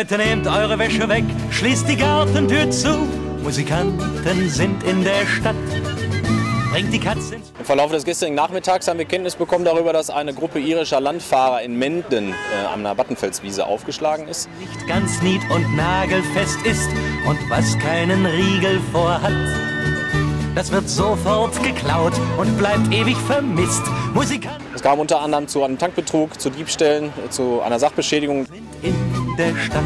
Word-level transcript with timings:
Leute, 0.00 0.16
nehmt 0.16 0.46
eure 0.46 0.78
Wäsche 0.78 1.06
weg, 1.10 1.24
schließt 1.50 1.86
die 1.86 1.96
Gartentür 1.96 2.70
zu. 2.70 3.06
Musikanten 3.42 4.48
sind 4.48 4.82
in 4.84 5.04
der 5.04 5.26
Stadt. 5.26 5.54
Bringt 6.70 6.90
die 6.90 6.98
Katze 6.98 7.34
ins 7.34 7.52
Im 7.58 7.66
Verlauf 7.66 7.90
des 7.90 8.04
gestrigen 8.04 8.34
Nachmittags 8.34 8.88
haben 8.88 8.98
wir 8.98 9.04
Kenntnis 9.04 9.36
bekommen 9.36 9.66
darüber, 9.66 9.92
dass 9.92 10.08
eine 10.08 10.32
Gruppe 10.32 10.58
irischer 10.58 11.02
Landfahrer 11.02 11.60
in 11.60 11.78
Menden 11.78 12.30
äh, 12.30 12.66
an 12.72 12.82
der 12.82 12.94
Battenfelswiese 12.94 13.66
aufgeschlagen 13.66 14.26
ist. 14.26 14.48
Licht 14.58 14.88
ganz 14.88 15.20
nied 15.20 15.42
und 15.50 15.76
nagelfest 15.76 16.62
ist 16.64 16.88
und 17.28 17.38
was 17.50 17.78
keinen 17.78 18.24
Riegel 18.24 18.80
vorhat. 18.92 19.69
Das 20.54 20.72
wird 20.72 20.88
sofort 20.88 21.62
geklaut 21.62 22.12
und 22.36 22.58
bleibt 22.58 22.92
ewig 22.92 23.16
vermisst. 23.16 23.82
Musikanten 24.12 24.64
Es 24.74 24.82
kam 24.82 24.98
unter 24.98 25.20
anderem 25.20 25.46
zu 25.46 25.62
einem 25.62 25.78
Tankbetrug, 25.78 26.40
zu 26.40 26.50
Diebstählen, 26.50 27.12
äh, 27.24 27.30
zu 27.30 27.60
einer 27.60 27.78
Sachbeschädigung. 27.78 28.46
in 28.82 28.94
der 29.38 29.54
Stadt. 29.56 29.84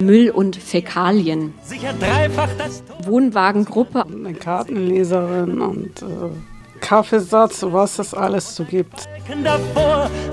Müll 0.00 0.30
und 0.30 0.56
Fäkalien. 0.56 1.54
Sicher 1.62 1.94
dreifach 1.98 2.48
das 2.58 2.82
Wohnwagengruppe 3.04 4.04
eine 4.04 4.34
Kartenleserin 4.34 5.60
und 5.60 6.02
äh, 6.02 6.80
Kaffeesatz, 6.80 7.64
was 7.68 7.98
es 8.00 8.12
alles 8.12 8.54
so 8.54 8.64
gibt. 8.64 9.08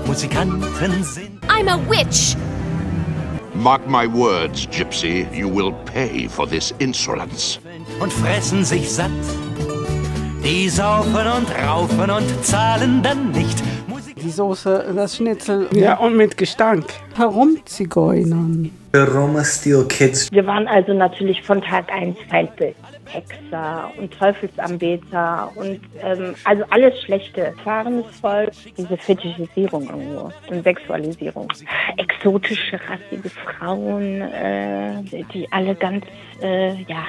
Musikanten 0.06 0.62
sind 1.04 1.30
I'm 1.48 1.68
a 1.68 1.78
witch. 1.88 2.36
Mark 3.54 3.86
my 3.88 4.06
words, 4.06 4.66
Gypsy, 4.70 5.26
you 5.32 5.48
will 5.48 5.72
pay 5.84 6.28
for 6.28 6.46
this 6.46 6.74
insolence. 6.78 7.58
Und 8.00 8.12
fressen 8.12 8.64
sich 8.64 8.90
satt. 8.90 9.10
Die 10.42 10.68
saufen 10.68 11.14
und 11.14 11.68
raufen 11.68 12.10
und 12.10 12.44
zahlen 12.44 13.02
dann 13.02 13.30
nicht. 13.30 13.62
Musik 13.86 14.16
Die 14.16 14.30
Soße, 14.30 14.92
das 14.96 15.16
Schnitzel, 15.16 15.68
ja, 15.74 15.98
und 15.98 16.16
mit 16.16 16.36
Gestank. 16.36 16.86
Herumzigeunern. 17.14 18.70
Roma 18.94 19.44
Steel 19.44 19.84
Kids 19.84 20.32
Wir 20.32 20.44
waren 20.46 20.66
also 20.66 20.92
natürlich 20.92 21.42
von 21.42 21.62
Tag 21.62 21.92
1 21.92 22.16
Feindbild. 22.28 22.74
Hexer 23.06 23.90
und 23.98 24.12
Teufelsanbeter 24.12 25.50
und 25.56 25.80
ähm, 26.02 26.34
also 26.44 26.64
alles 26.70 27.00
Schlechte. 27.02 27.52
Fahrendes 27.64 28.06
Volk, 28.20 28.50
diese 28.76 28.96
Fetischisierung 28.96 29.88
irgendwo 29.88 30.32
und 30.48 30.62
Sexualisierung. 30.62 31.48
Exotische, 31.96 32.78
rassige 32.88 33.28
Frauen, 33.30 34.22
äh, 34.22 35.02
die 35.32 35.50
alle 35.50 35.74
ganz, 35.74 36.04
äh, 36.40 36.74
ja, 36.82 37.04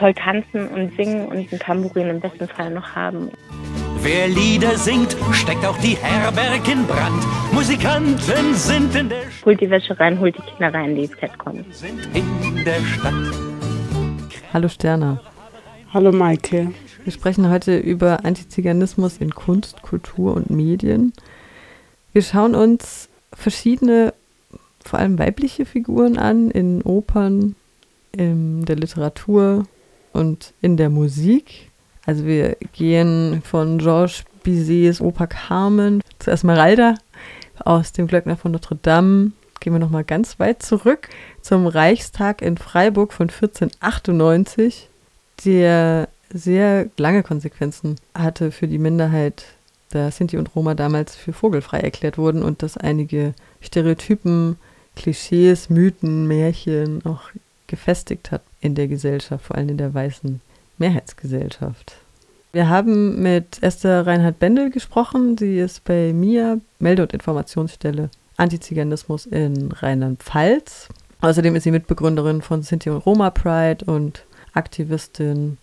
toll 0.00 0.14
tanzen 0.14 0.66
und 0.68 0.96
singen 0.96 1.26
und 1.28 1.52
ein 1.52 1.58
Tambourin 1.58 2.08
im 2.08 2.20
besten 2.20 2.48
Fall 2.48 2.70
noch 2.70 2.96
haben. 2.96 3.30
Wer 4.02 4.28
Lieder 4.28 4.78
singt, 4.78 5.14
steckt 5.32 5.64
auch 5.66 5.76
die 5.78 5.94
Herberg 5.96 6.66
in 6.66 6.86
Brand. 6.86 7.22
Musikanten 7.52 8.54
sind 8.54 8.94
in 8.96 9.10
der, 9.10 9.24
Sch- 9.24 9.44
Holt 9.44 9.60
die 9.60 9.68
Wäsche 9.68 10.00
rein, 10.00 10.18
holt 10.18 10.34
die 10.38 10.42
Kinder 10.42 10.72
rein, 10.72 10.94
die 10.96 11.02
ins 11.02 11.16
Bett 11.16 11.38
kommen. 11.38 11.66
sind 11.70 12.08
in 12.14 12.64
der 12.64 12.80
Stadt. 12.80 13.12
Hallo 14.54 14.68
Sterna. 14.68 15.20
Hallo 15.92 16.12
Maike. 16.12 16.72
Wir 17.04 17.12
sprechen 17.12 17.50
heute 17.50 17.76
über 17.76 18.24
Antiziganismus 18.24 19.18
in 19.18 19.34
Kunst, 19.34 19.82
Kultur 19.82 20.34
und 20.34 20.48
Medien. 20.48 21.12
Wir 22.14 22.22
schauen 22.22 22.54
uns 22.54 23.10
verschiedene, 23.34 24.14
vor 24.82 24.98
allem 24.98 25.18
weibliche 25.18 25.66
Figuren 25.66 26.16
an, 26.16 26.50
in 26.50 26.80
Opern, 26.82 27.54
in 28.12 28.64
der 28.64 28.76
Literatur 28.76 29.66
und 30.12 30.52
in 30.60 30.76
der 30.76 30.90
Musik. 30.90 31.70
Also 32.06 32.24
wir 32.24 32.56
gehen 32.72 33.42
von 33.44 33.78
Georges 33.78 34.24
Bizets 34.42 35.00
Oper 35.00 35.26
Carmen 35.26 36.02
zu 36.18 36.30
Esmeralda 36.30 36.94
aus 37.64 37.92
dem 37.92 38.06
Glöckner 38.06 38.36
von 38.36 38.52
Notre 38.52 38.76
Dame. 38.76 39.32
Gehen 39.60 39.74
wir 39.74 39.80
nochmal 39.80 40.04
ganz 40.04 40.38
weit 40.38 40.62
zurück 40.62 41.08
zum 41.42 41.66
Reichstag 41.66 42.40
in 42.40 42.56
Freiburg 42.56 43.12
von 43.12 43.28
1498, 43.28 44.88
der 45.44 46.08
sehr 46.32 46.86
lange 46.96 47.22
Konsequenzen 47.22 47.96
hatte 48.14 48.52
für 48.52 48.68
die 48.68 48.78
Minderheit 48.78 49.44
der 49.92 50.10
Sinti 50.12 50.38
und 50.38 50.54
Roma 50.54 50.74
damals 50.74 51.16
für 51.16 51.32
vogelfrei 51.32 51.80
erklärt 51.80 52.16
wurden 52.16 52.42
und 52.42 52.62
dass 52.62 52.76
einige 52.76 53.34
Stereotypen, 53.60 54.56
Klischees, 54.96 55.68
Mythen, 55.68 56.26
Märchen 56.26 57.04
auch 57.04 57.22
gefestigt 57.66 58.30
hat 58.30 58.42
in 58.60 58.74
der 58.74 58.88
Gesellschaft, 58.88 59.44
vor 59.44 59.56
allem 59.56 59.70
in 59.70 59.78
der 59.78 59.94
weißen 59.94 60.40
Mehrheitsgesellschaft. 60.78 61.96
Wir 62.52 62.68
haben 62.68 63.22
mit 63.22 63.62
Esther 63.62 64.06
Reinhard 64.06 64.38
Bendel 64.38 64.70
gesprochen. 64.70 65.38
Sie 65.38 65.58
ist 65.58 65.84
bei 65.84 66.12
MIA, 66.12 66.58
Melde- 66.80 67.02
und 67.02 67.12
Informationsstelle 67.12 68.10
Antiziganismus 68.36 69.26
in 69.26 69.70
Rheinland-Pfalz. 69.70 70.88
Außerdem 71.20 71.54
ist 71.54 71.64
sie 71.64 71.70
Mitbegründerin 71.70 72.42
von 72.42 72.62
Sinti 72.62 72.90
und 72.90 72.98
Roma 72.98 73.30
Pride 73.30 73.84
und 73.84 74.24
Aktivistin. 74.54 75.58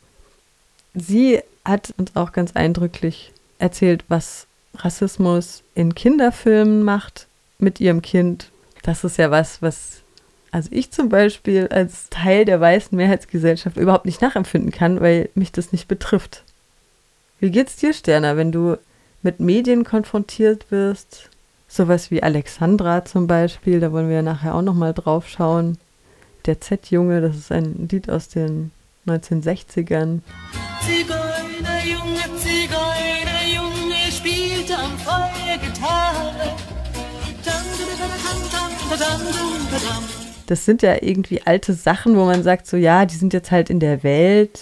Sie 0.93 1.41
hat 1.65 1.93
uns 1.97 2.15
auch 2.15 2.31
ganz 2.31 2.55
eindrücklich 2.55 3.33
erzählt, 3.59 4.05
was 4.07 4.47
Rassismus 4.75 5.63
in 5.75 5.95
Kinderfilmen 5.95 6.83
macht 6.83 7.27
mit 7.57 7.81
ihrem 7.81 8.01
Kind. 8.01 8.51
Das 8.83 9.03
ist 9.03 9.17
ja 9.17 9.31
was, 9.31 9.61
was 9.61 10.03
also 10.51 10.69
ich 10.71 10.91
zum 10.91 11.09
Beispiel 11.09 11.67
als 11.67 12.09
Teil 12.09 12.45
der 12.45 12.59
weißen 12.59 12.95
Mehrheitsgesellschaft 12.95 13.77
überhaupt 13.77 14.05
nicht 14.05 14.21
nachempfinden 14.21 14.71
kann, 14.71 15.01
weil 15.01 15.29
mich 15.35 15.51
das 15.51 15.71
nicht 15.71 15.87
betrifft. 15.87 16.43
Wie 17.39 17.51
geht's 17.51 17.75
dir, 17.75 17.93
Sterner, 17.93 18.37
wenn 18.37 18.51
du 18.51 18.77
mit 19.21 19.39
Medien 19.39 19.83
konfrontiert 19.83 20.71
wirst? 20.71 21.29
Sowas 21.67 22.11
wie 22.11 22.23
Alexandra 22.23 23.03
zum 23.03 23.27
Beispiel, 23.27 23.79
da 23.79 23.91
wollen 23.91 24.07
wir 24.07 24.17
ja 24.17 24.21
nachher 24.21 24.55
auch 24.55 24.61
nochmal 24.61 24.93
drauf 24.93 25.27
schauen. 25.27 25.77
Der 26.45 26.61
Z-Junge, 26.61 27.19
das 27.19 27.35
ist 27.35 27.51
ein 27.51 27.89
Lied 27.91 28.09
aus 28.09 28.29
den 28.29 28.71
1960ern. 29.05 30.21
Zigeunerjunge, 30.81 32.23
Zigeunerjunge 32.37 34.11
spielte 34.11 34.77
am 34.77 34.97
Feuer 34.97 35.57
Gitarre. 35.61 36.55
Dam, 37.43 37.63
dam, 37.77 37.91
dam, 37.99 38.39
dam, 38.49 38.97
dam, 38.97 39.19
dam, 39.33 39.79
dam. 39.87 40.16
Das 40.47 40.65
sind 40.65 40.81
ja 40.81 40.95
irgendwie 41.01 41.41
alte 41.45 41.73
Sachen, 41.73 42.15
wo 42.15 42.25
man 42.25 42.41
sagt, 42.41 42.67
so 42.67 42.77
ja, 42.77 43.05
die 43.05 43.15
sind 43.15 43.33
jetzt 43.33 43.51
halt 43.51 43.69
in 43.69 43.79
der 43.79 44.03
Welt, 44.03 44.59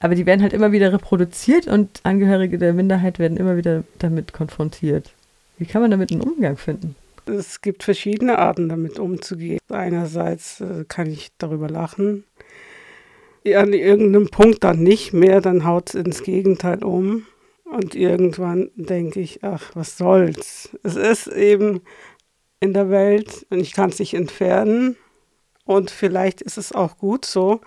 aber 0.00 0.14
die 0.14 0.26
werden 0.26 0.42
halt 0.42 0.52
immer 0.52 0.70
wieder 0.70 0.92
reproduziert 0.92 1.66
und 1.66 2.00
Angehörige 2.04 2.58
der 2.58 2.72
Minderheit 2.72 3.18
werden 3.18 3.36
immer 3.36 3.56
wieder 3.56 3.82
damit 3.98 4.32
konfrontiert. 4.32 5.12
Wie 5.58 5.66
kann 5.66 5.82
man 5.82 5.90
damit 5.90 6.12
einen 6.12 6.20
Umgang 6.20 6.56
finden? 6.56 6.94
Es 7.26 7.60
gibt 7.60 7.82
verschiedene 7.82 8.38
Arten, 8.38 8.68
damit 8.68 8.98
umzugehen. 8.98 9.58
Einerseits 9.68 10.60
äh, 10.60 10.84
kann 10.86 11.08
ich 11.08 11.30
darüber 11.38 11.68
lachen. 11.68 12.24
An 13.44 13.72
irgendeinem 13.72 14.28
Punkt 14.28 14.62
dann 14.62 14.82
nicht 14.82 15.14
mehr, 15.14 15.40
dann 15.40 15.64
haut 15.64 15.90
es 15.90 15.94
ins 15.94 16.22
Gegenteil 16.22 16.84
um. 16.84 17.24
Und 17.64 17.94
irgendwann 17.94 18.70
denke 18.76 19.20
ich, 19.20 19.42
ach, 19.42 19.70
was 19.74 19.98
soll's. 19.98 20.70
Es 20.82 20.96
ist 20.96 21.26
eben 21.28 21.80
in 22.60 22.72
der 22.72 22.90
Welt 22.90 23.46
und 23.50 23.60
ich 23.60 23.72
kann 23.72 23.90
es 23.90 23.98
nicht 23.98 24.14
entfernen. 24.14 24.96
Und 25.64 25.90
vielleicht 25.90 26.40
ist 26.40 26.56
es 26.56 26.72
auch 26.72 26.96
gut 26.98 27.24
so, 27.24 27.60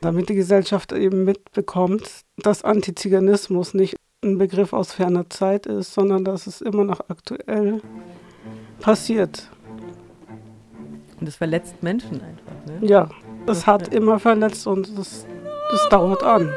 damit 0.00 0.28
die 0.28 0.34
Gesellschaft 0.34 0.92
eben 0.92 1.24
mitbekommt, 1.24 2.22
dass 2.36 2.62
Antiziganismus 2.62 3.74
nicht 3.74 3.96
ein 4.22 4.38
Begriff 4.38 4.72
aus 4.72 4.92
ferner 4.92 5.28
Zeit 5.30 5.66
ist, 5.66 5.94
sondern 5.94 6.24
dass 6.24 6.46
es 6.46 6.60
immer 6.60 6.84
noch 6.84 7.00
aktuell 7.08 7.80
passiert. 8.80 9.50
Und 11.18 11.28
es 11.28 11.36
verletzt 11.36 11.82
Menschen 11.82 12.20
einfach, 12.20 12.66
ne? 12.66 12.86
Ja, 12.86 13.08
es 13.46 13.66
hat 13.66 13.94
immer 13.94 14.18
verletzt 14.18 14.66
und 14.66 14.96
das 14.98 15.24
dauert 15.88 16.22
an. 16.22 16.52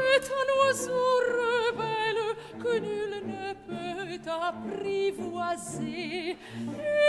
Et 5.12 6.36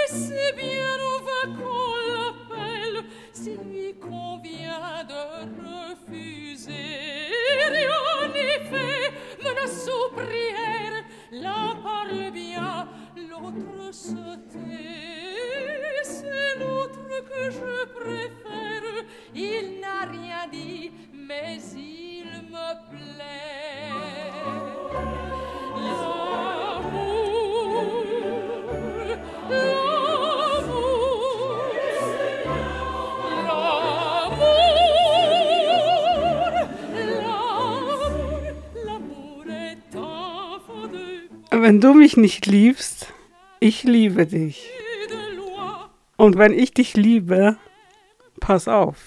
c'est 0.07 0.56
bien 0.56 0.98
au 1.00 1.18
vain 1.24 1.48
qu'on 1.56 1.94
l'appelle, 2.09 3.06
s'il 3.31 3.59
lui 3.69 3.94
convient 4.00 5.03
de 5.07 5.21
refuser. 5.62 6.74
Rien 7.69 8.27
n'est 8.33 8.65
fait, 8.71 9.07
menace 9.44 9.88
ou 9.88 10.15
prière, 10.15 11.03
l'un 11.31 11.75
parle 11.83 12.31
bien, 12.31 12.88
l'autre 13.15 13.94
se 13.94 14.36
tait. 14.51 14.70
Wenn 41.71 41.79
du 41.79 41.94
mich 41.94 42.18
nicht 42.18 42.47
liebst, 42.47 43.07
ich 43.62 43.83
liebe 43.83 44.27
dich. 44.27 44.69
Und 46.18 46.38
wenn 46.38 46.51
ich 46.51 46.73
dich 46.73 46.97
liebe, 46.97 47.56
pass 48.41 48.68
auf. 48.68 48.97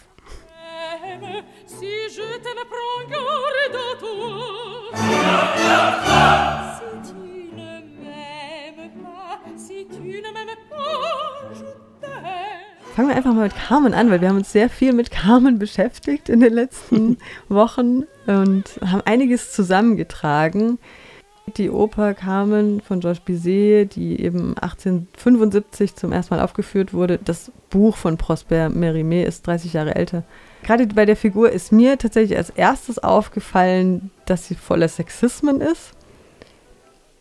Fangen 12.94 13.08
wir 13.08 13.14
einfach 13.14 13.34
mal 13.34 13.42
mit 13.42 13.56
Carmen 13.56 13.92
an, 13.92 14.10
weil 14.10 14.22
wir 14.22 14.30
haben 14.30 14.38
uns 14.38 14.52
sehr 14.52 14.70
viel 14.70 14.94
mit 14.94 15.10
Carmen 15.10 15.58
beschäftigt 15.58 16.30
in 16.30 16.40
den 16.40 16.54
letzten 16.54 17.18
Wochen 17.50 18.04
und 18.26 18.64
haben 18.82 19.02
einiges 19.04 19.52
zusammengetragen. 19.52 20.78
Die 21.56 21.70
Oper 21.70 22.14
Carmen 22.14 22.80
von 22.80 22.98
Georges 22.98 23.20
Bizet, 23.20 23.94
die 23.94 24.20
eben 24.20 24.58
1875 24.58 25.94
zum 25.94 26.10
ersten 26.10 26.34
Mal 26.34 26.42
aufgeführt 26.42 26.92
wurde. 26.92 27.18
Das 27.18 27.52
Buch 27.70 27.96
von 27.96 28.16
Prosper 28.16 28.70
Mérimée 28.70 29.22
ist 29.22 29.46
30 29.46 29.72
Jahre 29.72 29.94
älter. 29.94 30.24
Gerade 30.64 30.86
bei 30.88 31.06
der 31.06 31.16
Figur 31.16 31.50
ist 31.50 31.70
mir 31.70 31.96
tatsächlich 31.96 32.36
als 32.36 32.50
erstes 32.50 32.98
aufgefallen, 32.98 34.10
dass 34.26 34.46
sie 34.46 34.56
voller 34.56 34.88
Sexismen 34.88 35.60
ist, 35.60 35.92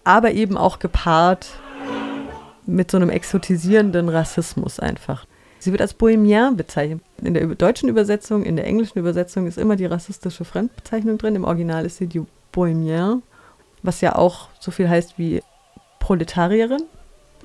aber 0.03 0.31
eben 0.31 0.57
auch 0.57 0.79
gepaart 0.79 1.47
mit 2.65 2.89
so 2.89 2.97
einem 2.97 3.09
exotisierenden 3.09 4.09
Rassismus 4.09 4.79
einfach. 4.79 5.27
Sie 5.59 5.71
wird 5.71 5.81
als 5.81 5.93
Bohemien 5.93 6.57
bezeichnet. 6.57 7.01
In 7.21 7.33
der 7.35 7.45
deutschen 7.47 7.87
Übersetzung, 7.87 8.43
in 8.43 8.55
der 8.55 8.65
englischen 8.65 8.97
Übersetzung 8.99 9.47
ist 9.47 9.57
immer 9.57 9.75
die 9.75 9.85
rassistische 9.85 10.43
Fremdbezeichnung 10.43 11.17
drin. 11.17 11.35
Im 11.35 11.45
Original 11.45 11.85
ist 11.85 11.97
sie 11.97 12.07
die 12.07 12.25
Bohemien, 12.51 13.21
was 13.83 14.01
ja 14.01 14.15
auch 14.15 14.47
so 14.59 14.71
viel 14.71 14.89
heißt 14.89 15.17
wie 15.17 15.41
Proletarierin. 15.99 16.83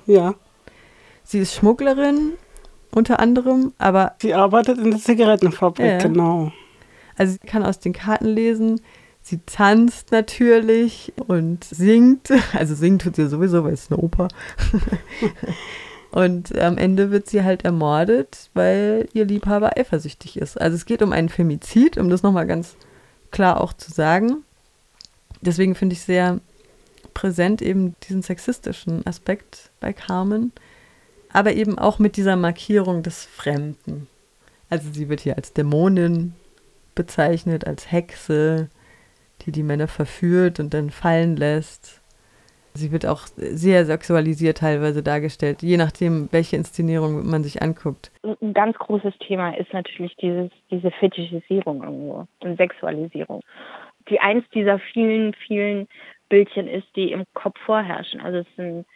Ja. 0.06 0.34
Sie 1.24 1.40
ist 1.40 1.54
Schmugglerin 1.54 2.32
unter 2.92 3.20
anderem, 3.20 3.72
aber 3.78 4.14
Sie 4.22 4.32
arbeitet 4.34 4.78
in 4.78 4.90
der 4.90 5.00
Zigarettenfabrik, 5.00 5.86
Ja. 5.86 5.98
genau. 5.98 6.52
also 7.16 7.32
sie 7.34 7.46
kann 7.46 7.64
aus 7.64 7.78
den 7.80 7.92
Karten 7.92 8.26
lesen. 8.26 8.80
Sie 9.20 9.40
tanzt 9.44 10.10
natürlich 10.10 11.12
und 11.26 11.62
singt. 11.64 12.30
Also 12.54 12.74
singen 12.74 12.98
tut 12.98 13.16
sie 13.16 13.28
sowieso, 13.28 13.62
weil 13.62 13.74
es 13.74 13.82
ist 13.82 13.92
eine 13.92 14.00
Oper. 14.00 14.28
und 16.10 16.58
am 16.58 16.78
Ende 16.78 17.10
wird 17.10 17.28
sie 17.28 17.44
halt 17.44 17.64
ermordet, 17.64 18.48
weil 18.54 19.06
ihr 19.12 19.26
Liebhaber 19.26 19.76
eifersüchtig 19.76 20.38
ist. 20.38 20.58
Also 20.58 20.76
es 20.76 20.86
geht 20.86 21.02
um 21.02 21.12
einen 21.12 21.28
Femizid, 21.28 21.98
um 21.98 22.08
das 22.08 22.22
nochmal 22.22 22.46
ganz 22.46 22.76
klar 23.30 23.60
auch 23.60 23.74
zu 23.74 23.92
sagen. 23.92 24.44
Deswegen 25.40 25.74
finde 25.74 25.94
ich 25.94 26.00
sehr 26.00 26.40
präsent 27.14 27.62
eben 27.62 27.96
diesen 28.04 28.22
sexistischen 28.22 29.06
Aspekt 29.06 29.70
bei 29.80 29.92
Carmen, 29.92 30.52
aber 31.32 31.52
eben 31.52 31.78
auch 31.78 31.98
mit 31.98 32.16
dieser 32.16 32.36
Markierung 32.36 33.02
des 33.02 33.24
Fremden. 33.24 34.06
Also 34.70 34.90
sie 34.92 35.08
wird 35.08 35.20
hier 35.20 35.36
als 35.36 35.52
Dämonin 35.52 36.34
bezeichnet, 36.94 37.66
als 37.66 37.90
Hexe, 37.90 38.68
die 39.42 39.52
die 39.52 39.62
Männer 39.62 39.88
verführt 39.88 40.60
und 40.60 40.74
dann 40.74 40.90
fallen 40.90 41.36
lässt. 41.36 42.02
Sie 42.74 42.92
wird 42.92 43.06
auch 43.06 43.26
sehr 43.36 43.84
sexualisiert 43.86 44.58
teilweise 44.58 45.02
dargestellt, 45.02 45.62
je 45.62 45.76
nachdem, 45.76 46.28
welche 46.30 46.56
Inszenierung 46.56 47.28
man 47.28 47.42
sich 47.42 47.62
anguckt. 47.62 48.12
ein 48.22 48.54
ganz 48.54 48.76
großes 48.78 49.14
Thema 49.26 49.56
ist 49.56 49.72
natürlich 49.72 50.14
dieses, 50.16 50.50
diese 50.70 50.90
Fetischisierung 50.92 51.82
irgendwo 51.82 52.26
und 52.44 52.56
Sexualisierung, 52.56 53.40
die 54.08 54.20
eins 54.20 54.48
dieser 54.50 54.78
vielen, 54.78 55.34
vielen 55.34 55.88
Bildchen 56.28 56.68
ist, 56.68 56.88
die 56.96 57.12
im 57.12 57.24
Kopf 57.34 57.58
vorherrschen. 57.60 58.20
Also 58.20 58.38
es 58.38 58.56
sind 58.56 58.86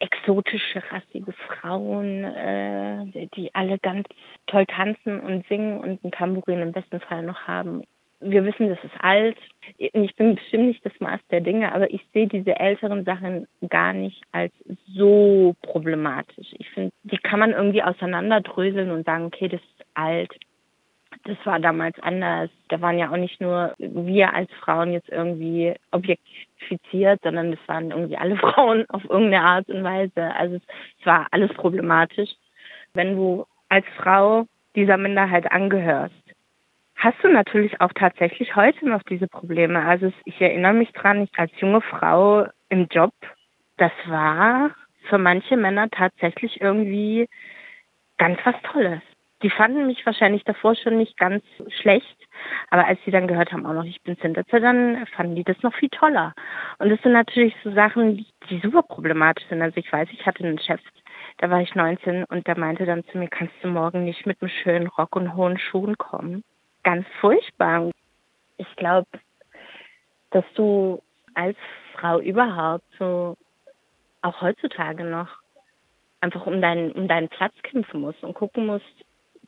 exotische, 0.00 0.82
rassige 0.90 1.32
Frauen, 1.32 2.24
äh, 2.24 3.26
die 3.34 3.54
alle 3.54 3.78
ganz 3.78 4.06
toll 4.46 4.66
tanzen 4.66 5.20
und 5.20 5.46
singen 5.48 5.78
und 5.78 6.02
ein 6.04 6.10
Tambourin 6.10 6.60
im 6.60 6.72
besten 6.72 7.00
Fall 7.00 7.22
noch 7.22 7.46
haben. 7.46 7.82
Wir 8.20 8.44
wissen, 8.44 8.68
das 8.68 8.82
ist 8.82 8.94
alt. 8.98 9.36
Ich 9.76 10.16
bin 10.16 10.34
bestimmt 10.34 10.66
nicht 10.66 10.84
das 10.84 10.98
Maß 10.98 11.20
der 11.30 11.40
Dinge, 11.40 11.72
aber 11.72 11.88
ich 11.92 12.04
sehe 12.12 12.26
diese 12.26 12.58
älteren 12.58 13.04
Sachen 13.04 13.46
gar 13.68 13.92
nicht 13.92 14.20
als 14.32 14.52
so 14.88 15.54
problematisch. 15.62 16.48
Ich 16.58 16.68
finde, 16.70 16.90
die 17.04 17.18
kann 17.18 17.38
man 17.38 17.52
irgendwie 17.52 17.82
auseinanderdröseln 17.82 18.90
und 18.90 19.06
sagen, 19.06 19.26
okay, 19.26 19.46
das 19.46 19.60
ist 19.60 19.86
alt. 19.94 20.34
Das 21.24 21.36
war 21.44 21.58
damals 21.60 21.98
anders. 22.00 22.50
Da 22.68 22.80
waren 22.80 22.98
ja 22.98 23.10
auch 23.10 23.16
nicht 23.16 23.40
nur 23.40 23.74
wir 23.78 24.34
als 24.34 24.50
Frauen 24.60 24.92
jetzt 24.92 25.08
irgendwie 25.08 25.74
objektifiziert, 25.90 27.20
sondern 27.22 27.50
das 27.52 27.60
waren 27.66 27.90
irgendwie 27.90 28.16
alle 28.16 28.36
Frauen 28.38 28.84
auf 28.88 29.04
irgendeine 29.04 29.42
Art 29.44 29.68
und 29.68 29.84
Weise. 29.84 30.34
Also 30.36 30.56
es, 30.56 30.62
es 31.00 31.06
war 31.06 31.26
alles 31.30 31.52
problematisch. 31.54 32.30
Wenn 32.94 33.16
du 33.16 33.46
als 33.68 33.86
Frau 33.96 34.46
dieser 34.76 34.96
Minderheit 34.96 35.50
angehörst, 35.50 36.14
hast 36.96 37.16
du 37.22 37.28
natürlich 37.28 37.80
auch 37.80 37.92
tatsächlich 37.94 38.56
heute 38.56 38.88
noch 38.88 39.02
diese 39.04 39.28
Probleme. 39.28 39.84
Also 39.84 40.06
es- 40.06 40.14
ich 40.24 40.40
erinnere 40.40 40.74
mich 40.74 40.92
dran, 40.92 41.22
ich 41.22 41.30
als 41.38 41.52
junge 41.60 41.80
Frau 41.80 42.46
im 42.68 42.86
Job, 42.90 43.12
das 43.76 43.92
war 44.06 44.70
für 45.08 45.18
manche 45.18 45.56
Männer 45.56 45.88
tatsächlich 45.90 46.60
irgendwie 46.60 47.28
ganz 48.18 48.38
was 48.44 48.56
Tolles. 48.62 49.02
Die 49.42 49.50
fanden 49.50 49.86
mich 49.86 50.04
wahrscheinlich 50.04 50.42
davor 50.44 50.74
schon 50.74 50.98
nicht 50.98 51.16
ganz 51.16 51.44
schlecht, 51.80 52.16
aber 52.70 52.86
als 52.86 52.98
sie 53.04 53.10
dann 53.10 53.28
gehört 53.28 53.52
haben, 53.52 53.66
auch 53.66 53.72
noch 53.72 53.84
ich 53.84 54.02
bin 54.02 54.16
Sintetze, 54.16 54.60
dann 54.60 55.06
fanden 55.14 55.36
die 55.36 55.44
das 55.44 55.62
noch 55.62 55.74
viel 55.74 55.90
toller. 55.90 56.34
Und 56.78 56.90
das 56.90 57.00
sind 57.02 57.12
natürlich 57.12 57.54
so 57.62 57.72
Sachen, 57.72 58.16
die, 58.16 58.26
die 58.50 58.60
super 58.60 58.82
problematisch 58.82 59.46
sind. 59.48 59.62
Also 59.62 59.76
ich 59.76 59.92
weiß, 59.92 60.08
ich 60.12 60.26
hatte 60.26 60.44
einen 60.44 60.58
Chef, 60.58 60.80
da 61.38 61.50
war 61.50 61.60
ich 61.60 61.74
19 61.74 62.24
und 62.24 62.46
der 62.46 62.58
meinte 62.58 62.84
dann 62.84 63.04
zu 63.06 63.18
mir, 63.18 63.28
kannst 63.28 63.54
du 63.62 63.68
morgen 63.68 64.04
nicht 64.04 64.26
mit 64.26 64.42
einem 64.42 64.50
schönen 64.50 64.86
Rock 64.88 65.14
und 65.14 65.34
hohen 65.36 65.58
Schuhen 65.58 65.96
kommen? 65.96 66.42
Ganz 66.82 67.06
furchtbar. 67.20 67.90
Ich 68.56 68.76
glaube, 68.76 69.06
dass 70.30 70.44
du 70.54 71.00
als 71.34 71.56
Frau 71.94 72.18
überhaupt 72.18 72.84
so 72.98 73.36
auch 74.22 74.40
heutzutage 74.40 75.04
noch 75.04 75.28
einfach 76.20 76.46
um 76.46 76.60
deinen, 76.60 76.92
um 76.92 77.06
deinen 77.06 77.28
Platz 77.28 77.54
kämpfen 77.62 78.00
musst 78.00 78.22
und 78.24 78.34
gucken 78.34 78.66
musst, 78.66 78.84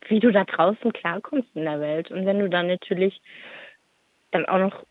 wie 0.09 0.21
du 0.21 0.31
da 0.33 0.45
draußen 0.45 0.93
klarkommst 0.93 1.49
in 1.55 1.65
der 1.65 1.81
Welt. 1.81 2.11
Und 2.11 2.27
wenn 2.27 2.39
du 2.39 2.49
dann 2.49 2.67
natürlich 2.67 3.21
dann 4.31 4.47
auch 4.47 4.59
noch 4.59 4.85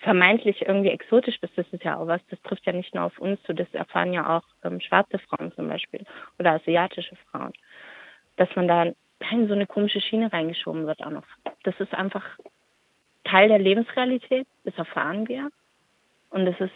vermeintlich 0.00 0.62
irgendwie 0.62 0.90
exotisch 0.90 1.40
bist, 1.40 1.56
das 1.56 1.66
ist 1.72 1.84
ja 1.84 1.96
auch 1.96 2.06
was, 2.06 2.20
das 2.30 2.40
trifft 2.42 2.66
ja 2.66 2.72
nicht 2.72 2.94
nur 2.94 3.04
auf 3.04 3.18
uns 3.18 3.42
zu, 3.42 3.54
das 3.54 3.72
erfahren 3.72 4.12
ja 4.12 4.36
auch 4.36 4.44
ähm, 4.62 4.80
schwarze 4.80 5.18
Frauen 5.18 5.52
zum 5.52 5.68
Beispiel 5.68 6.04
oder 6.38 6.52
asiatische 6.52 7.16
Frauen, 7.30 7.52
dass 8.36 8.48
man 8.54 8.68
da 8.68 8.92
in 9.30 9.48
so 9.48 9.54
eine 9.54 9.66
komische 9.66 10.00
Schiene 10.00 10.32
reingeschoben 10.32 10.86
wird 10.86 11.02
auch 11.02 11.10
noch. 11.10 11.26
Das 11.64 11.74
ist 11.80 11.94
einfach 11.94 12.24
Teil 13.24 13.48
der 13.48 13.58
Lebensrealität, 13.58 14.46
das 14.64 14.76
erfahren 14.76 15.26
wir. 15.28 15.50
Und 16.30 16.46
das 16.46 16.60
ist 16.60 16.74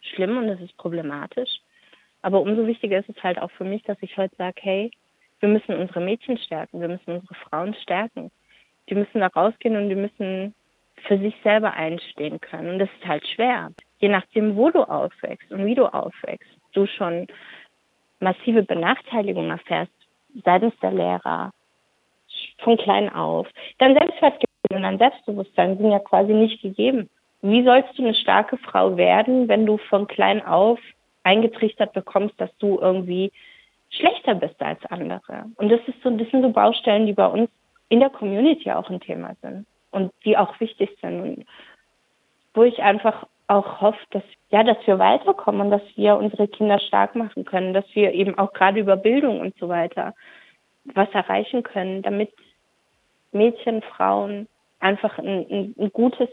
schlimm 0.00 0.36
und 0.36 0.48
das 0.48 0.60
ist 0.60 0.76
problematisch. 0.76 1.60
Aber 2.22 2.40
umso 2.40 2.66
wichtiger 2.66 2.98
ist 2.98 3.08
es 3.08 3.22
halt 3.22 3.38
auch 3.38 3.50
für 3.52 3.64
mich, 3.64 3.82
dass 3.82 3.98
ich 4.00 4.16
heute 4.16 4.34
sage, 4.36 4.60
hey, 4.60 4.90
wir 5.42 5.48
müssen 5.48 5.74
unsere 5.74 6.00
Mädchen 6.00 6.38
stärken, 6.38 6.80
wir 6.80 6.88
müssen 6.88 7.16
unsere 7.16 7.34
Frauen 7.34 7.74
stärken. 7.82 8.30
Die 8.88 8.94
müssen 8.94 9.20
da 9.20 9.26
rausgehen 9.26 9.76
und 9.76 9.88
die 9.88 9.96
müssen 9.96 10.54
für 11.06 11.18
sich 11.18 11.34
selber 11.42 11.74
einstehen 11.74 12.40
können. 12.40 12.70
Und 12.70 12.78
das 12.78 12.88
ist 13.00 13.06
halt 13.06 13.26
schwer. 13.26 13.70
Je 13.98 14.08
nachdem, 14.08 14.56
wo 14.56 14.70
du 14.70 14.82
aufwächst 14.82 15.50
und 15.50 15.66
wie 15.66 15.74
du 15.74 15.86
aufwächst, 15.92 16.48
du 16.74 16.86
schon 16.86 17.26
massive 18.20 18.62
Benachteiligung 18.62 19.50
erfährst 19.50 19.92
seitens 20.44 20.74
der 20.80 20.92
Lehrer, 20.92 21.50
von 22.58 22.76
klein 22.76 23.12
auf. 23.12 23.48
Dein 23.78 23.94
Selbstwertgefühl 23.94 24.76
und 24.76 24.82
dein 24.82 24.98
Selbstbewusstsein 24.98 25.76
sind 25.76 25.90
ja 25.90 25.98
quasi 25.98 26.32
nicht 26.32 26.62
gegeben. 26.62 27.10
Wie 27.42 27.64
sollst 27.64 27.98
du 27.98 28.04
eine 28.04 28.14
starke 28.14 28.56
Frau 28.58 28.96
werden, 28.96 29.48
wenn 29.48 29.66
du 29.66 29.76
von 29.76 30.06
klein 30.06 30.44
auf 30.44 30.78
eingetrichtert 31.24 31.92
bekommst, 31.92 32.40
dass 32.40 32.56
du 32.58 32.78
irgendwie 32.80 33.32
schlechter 33.92 34.34
bist 34.34 34.60
als 34.60 34.84
andere? 34.86 35.44
Und 35.56 35.70
das 35.70 35.80
ist 35.86 36.02
so, 36.02 36.10
das 36.10 36.28
sind 36.30 36.42
so 36.42 36.50
Baustellen, 36.50 37.06
die 37.06 37.12
bei 37.12 37.26
uns 37.26 37.48
in 37.88 38.00
der 38.00 38.10
Community 38.10 38.70
auch 38.72 38.88
ein 38.90 39.00
Thema 39.00 39.34
sind 39.42 39.66
und 39.90 40.12
die 40.24 40.36
auch 40.36 40.58
wichtig 40.60 40.96
sind 41.00 41.20
und 41.20 41.46
wo 42.54 42.64
ich 42.64 42.82
einfach 42.82 43.26
auch 43.46 43.80
hoffe, 43.80 44.00
dass 44.10 44.22
ja, 44.50 44.62
dass 44.62 44.78
wir 44.86 44.98
weiterkommen 44.98 45.62
und 45.62 45.70
dass 45.70 45.82
wir 45.96 46.16
unsere 46.16 46.48
Kinder 46.48 46.78
stark 46.78 47.14
machen 47.14 47.44
können, 47.44 47.74
dass 47.74 47.84
wir 47.94 48.12
eben 48.12 48.38
auch 48.38 48.52
gerade 48.52 48.80
über 48.80 48.96
Bildung 48.96 49.40
und 49.40 49.54
so 49.58 49.68
weiter 49.68 50.14
was 50.84 51.08
erreichen 51.12 51.62
können, 51.62 52.02
damit 52.02 52.32
Mädchen, 53.30 53.82
Frauen 53.82 54.48
einfach 54.80 55.18
ein, 55.18 55.46
ein, 55.48 55.74
ein 55.78 55.92
gutes 55.92 56.28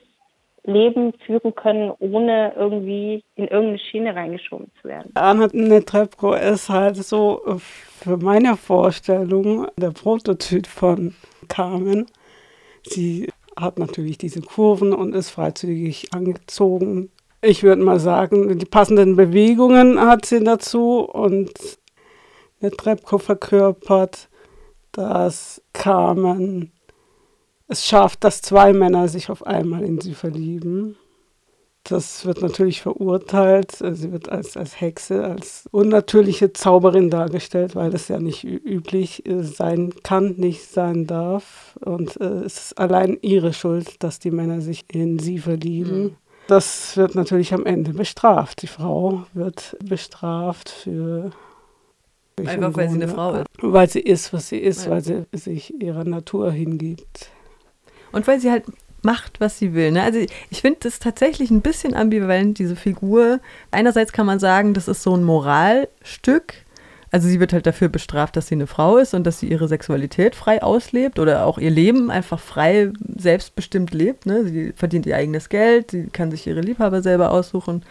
Leben 0.63 1.13
führen 1.25 1.55
können, 1.55 1.91
ohne 1.99 2.53
irgendwie 2.55 3.23
in 3.35 3.47
irgendeine 3.47 3.79
Schiene 3.79 4.15
reingeschoben 4.15 4.71
zu 4.81 4.87
werden. 4.87 5.11
Anna 5.15 5.47
Netrebko 5.51 6.33
ist 6.33 6.69
halt 6.69 6.97
so 6.97 7.41
äh, 7.45 7.55
für 7.57 8.17
meine 8.17 8.57
Vorstellung 8.57 9.67
der 9.77 9.91
Prototyp 9.91 10.67
von 10.67 11.15
Carmen. 11.47 12.07
Sie 12.83 13.29
hat 13.55 13.79
natürlich 13.79 14.17
diese 14.17 14.41
Kurven 14.41 14.93
und 14.93 15.13
ist 15.15 15.31
freizügig 15.31 16.13
angezogen. 16.13 17.11
Ich 17.41 17.63
würde 17.63 17.81
mal 17.81 17.99
sagen, 17.99 18.57
die 18.57 18.65
passenden 18.65 19.15
Bewegungen 19.15 19.99
hat 19.99 20.25
sie 20.25 20.43
dazu 20.43 21.01
und 21.01 21.51
Netrebko 22.59 23.17
verkörpert, 23.17 24.29
dass 24.91 25.61
Carmen 25.71 26.71
es 27.69 27.85
schafft, 27.85 28.23
dass 28.23 28.41
zwei 28.41 28.73
Männer 28.73 29.07
sich 29.07 29.29
auf 29.29 29.45
einmal 29.45 29.83
in 29.83 30.01
sie 30.01 30.15
verlieben. 30.15 30.97
Das 31.83 32.25
wird 32.25 32.41
natürlich 32.41 32.81
verurteilt. 32.81 33.71
Sie 33.71 34.11
wird 34.11 34.29
als, 34.29 34.57
als 34.57 34.81
Hexe, 34.81 35.23
als 35.23 35.67
unnatürliche 35.71 36.51
Zauberin 36.51 37.09
dargestellt, 37.09 37.75
weil 37.75 37.89
das 37.89 38.09
ja 38.09 38.19
nicht 38.19 38.43
üblich 38.43 39.25
äh, 39.25 39.43
sein 39.43 39.93
kann, 40.03 40.35
nicht 40.37 40.63
sein 40.65 41.07
darf. 41.07 41.77
Und 41.79 42.19
äh, 42.19 42.43
es 42.43 42.57
ist 42.57 42.79
allein 42.79 43.17
ihre 43.21 43.53
Schuld, 43.53 44.03
dass 44.03 44.19
die 44.19 44.31
Männer 44.31 44.61
sich 44.61 44.85
in 44.91 45.19
sie 45.19 45.39
verlieben. 45.39 46.03
Mhm. 46.03 46.15
Das 46.47 46.97
wird 46.97 47.15
natürlich 47.15 47.53
am 47.53 47.65
Ende 47.65 47.93
bestraft. 47.93 48.63
Die 48.63 48.67
Frau 48.67 49.23
wird 49.33 49.77
bestraft 49.83 50.69
für 50.69 51.31
Einfach 52.37 52.75
weil 52.75 52.89
sie 52.89 52.95
eine 52.95 53.07
Frau 53.07 53.33
ist. 53.33 53.45
Weil 53.61 53.89
sie 53.89 53.99
ist, 53.99 54.33
was 54.33 54.49
sie 54.49 54.57
ist, 54.57 54.85
ja. 54.85 54.91
weil 54.91 55.01
sie 55.01 55.25
sich 55.33 55.81
ihrer 55.81 56.05
Natur 56.05 56.51
hingibt. 56.51 57.29
Und 58.11 58.27
weil 58.27 58.39
sie 58.39 58.51
halt 58.51 58.63
macht, 59.01 59.39
was 59.39 59.57
sie 59.57 59.73
will. 59.73 59.91
Ne? 59.91 60.03
Also 60.03 60.19
ich 60.49 60.61
finde 60.61 60.79
das 60.81 60.99
tatsächlich 60.99 61.51
ein 61.51 61.61
bisschen 61.61 61.93
ambivalent, 61.93 62.59
diese 62.59 62.75
Figur. 62.75 63.39
Einerseits 63.71 64.11
kann 64.11 64.25
man 64.25 64.39
sagen, 64.39 64.73
das 64.73 64.87
ist 64.87 65.03
so 65.03 65.15
ein 65.15 65.23
Moralstück. 65.23 66.53
Also 67.11 67.27
sie 67.27 67.39
wird 67.39 67.53
halt 67.53 67.65
dafür 67.65 67.89
bestraft, 67.89 68.35
dass 68.35 68.47
sie 68.47 68.55
eine 68.55 68.67
Frau 68.67 68.97
ist 68.97 69.13
und 69.15 69.25
dass 69.25 69.39
sie 69.39 69.49
ihre 69.49 69.67
Sexualität 69.67 70.35
frei 70.35 70.61
auslebt 70.61 71.17
oder 71.17 71.45
auch 71.45 71.57
ihr 71.57 71.71
Leben 71.71 72.11
einfach 72.11 72.39
frei, 72.39 72.91
selbstbestimmt 73.17 73.93
lebt. 73.93 74.25
Ne? 74.25 74.45
Sie 74.45 74.73
verdient 74.75 75.07
ihr 75.07 75.15
eigenes 75.15 75.49
Geld, 75.49 75.91
sie 75.91 76.07
kann 76.07 76.29
sich 76.29 76.45
ihre 76.45 76.61
Liebhaber 76.61 77.01
selber 77.01 77.31
aussuchen. 77.31 77.83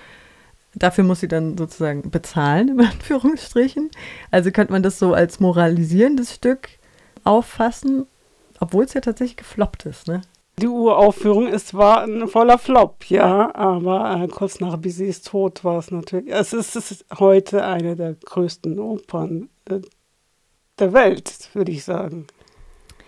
Dafür 0.75 1.02
muss 1.02 1.20
sie 1.20 1.28
dann 1.28 1.58
sozusagen 1.58 2.10
bezahlen, 2.10 2.68
in 2.68 2.80
Anführungsstrichen. 2.87 3.90
Also 4.30 4.52
könnte 4.52 4.72
man 4.72 4.84
das 4.84 5.00
so 5.00 5.14
als 5.14 5.40
moralisierendes 5.40 6.34
Stück 6.34 6.68
auffassen, 7.25 8.06
obwohl 8.60 8.84
es 8.84 8.94
ja 8.94 9.00
tatsächlich 9.00 9.36
gefloppt 9.36 9.86
ist. 9.86 10.08
Ne? 10.08 10.22
Die 10.60 10.66
Uraufführung 10.66 11.46
ist 11.46 11.74
war 11.74 12.02
ein 12.02 12.26
voller 12.26 12.58
Flop, 12.58 13.04
ja, 13.04 13.54
aber 13.54 14.22
äh, 14.22 14.26
kurz 14.26 14.58
nach 14.58 14.76
Bizets 14.76 15.22
Tod 15.22 15.62
war 15.62 15.78
es 15.78 15.92
natürlich. 15.92 16.32
Es 16.32 16.52
ist, 16.52 16.74
es 16.74 16.90
ist 16.90 17.04
heute 17.18 17.64
eine 17.64 17.94
der 17.94 18.14
größten 18.14 18.78
Opern 18.80 19.48
äh, 19.70 19.80
der 20.80 20.92
Welt, 20.92 21.50
würde 21.54 21.70
ich 21.70 21.84
sagen. 21.84 22.26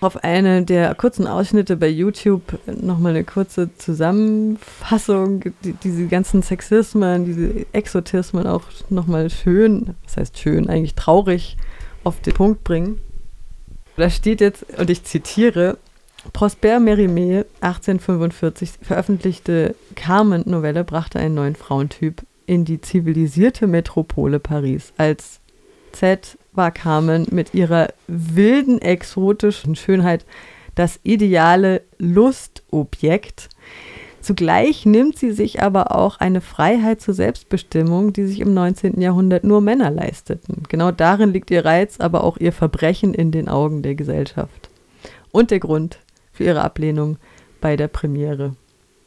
Auf 0.00 0.22
eine 0.22 0.64
der 0.64 0.94
kurzen 0.94 1.26
Ausschnitte 1.26 1.76
bei 1.76 1.88
YouTube 1.88 2.58
nochmal 2.66 3.10
eine 3.10 3.24
kurze 3.24 3.74
Zusammenfassung, 3.76 5.42
die, 5.64 5.72
diese 5.72 6.06
ganzen 6.06 6.42
Sexismen, 6.42 7.26
diese 7.26 7.66
Exotismen 7.72 8.46
auch 8.46 8.62
nochmal 8.88 9.28
schön, 9.28 9.96
das 10.04 10.16
heißt 10.16 10.38
schön, 10.38 10.70
eigentlich 10.70 10.94
traurig 10.94 11.56
auf 12.04 12.20
den 12.20 12.32
Punkt 12.32 12.64
bringen. 12.64 13.00
Da 13.96 14.10
steht 14.10 14.40
jetzt, 14.40 14.64
und 14.78 14.90
ich 14.90 15.04
zitiere, 15.04 15.78
Prosper 16.32 16.78
Mérimée, 16.78 17.44
1845 17.60 18.70
veröffentlichte 18.82 19.74
Carmen-Novelle, 19.94 20.84
brachte 20.84 21.18
einen 21.18 21.34
neuen 21.34 21.56
Frauentyp 21.56 22.22
in 22.46 22.64
die 22.64 22.80
zivilisierte 22.80 23.66
Metropole 23.66 24.38
Paris. 24.38 24.92
Als 24.96 25.40
Z 25.92 26.38
war 26.52 26.70
Carmen 26.70 27.26
mit 27.30 27.54
ihrer 27.54 27.88
wilden, 28.06 28.80
exotischen 28.80 29.76
Schönheit 29.76 30.24
das 30.74 31.00
ideale 31.02 31.82
Lustobjekt. 31.98 33.48
Zugleich 34.20 34.84
nimmt 34.84 35.18
sie 35.18 35.32
sich 35.32 35.62
aber 35.62 35.94
auch 35.94 36.18
eine 36.20 36.40
Freiheit 36.40 37.00
zur 37.00 37.14
Selbstbestimmung, 37.14 38.12
die 38.12 38.26
sich 38.26 38.40
im 38.40 38.52
19. 38.52 39.00
Jahrhundert 39.00 39.44
nur 39.44 39.60
Männer 39.60 39.90
leisteten. 39.90 40.62
Genau 40.68 40.90
darin 40.90 41.32
liegt 41.32 41.50
ihr 41.50 41.64
Reiz, 41.64 42.00
aber 42.00 42.24
auch 42.24 42.36
ihr 42.36 42.52
Verbrechen 42.52 43.14
in 43.14 43.30
den 43.30 43.48
Augen 43.48 43.82
der 43.82 43.94
Gesellschaft. 43.94 44.68
Und 45.32 45.50
der 45.50 45.60
Grund, 45.60 45.98
für 46.32 46.44
ihre 46.44 46.62
Ablehnung 46.62 47.18
bei 47.60 47.76
der 47.76 47.88
Premiere. 47.88 48.56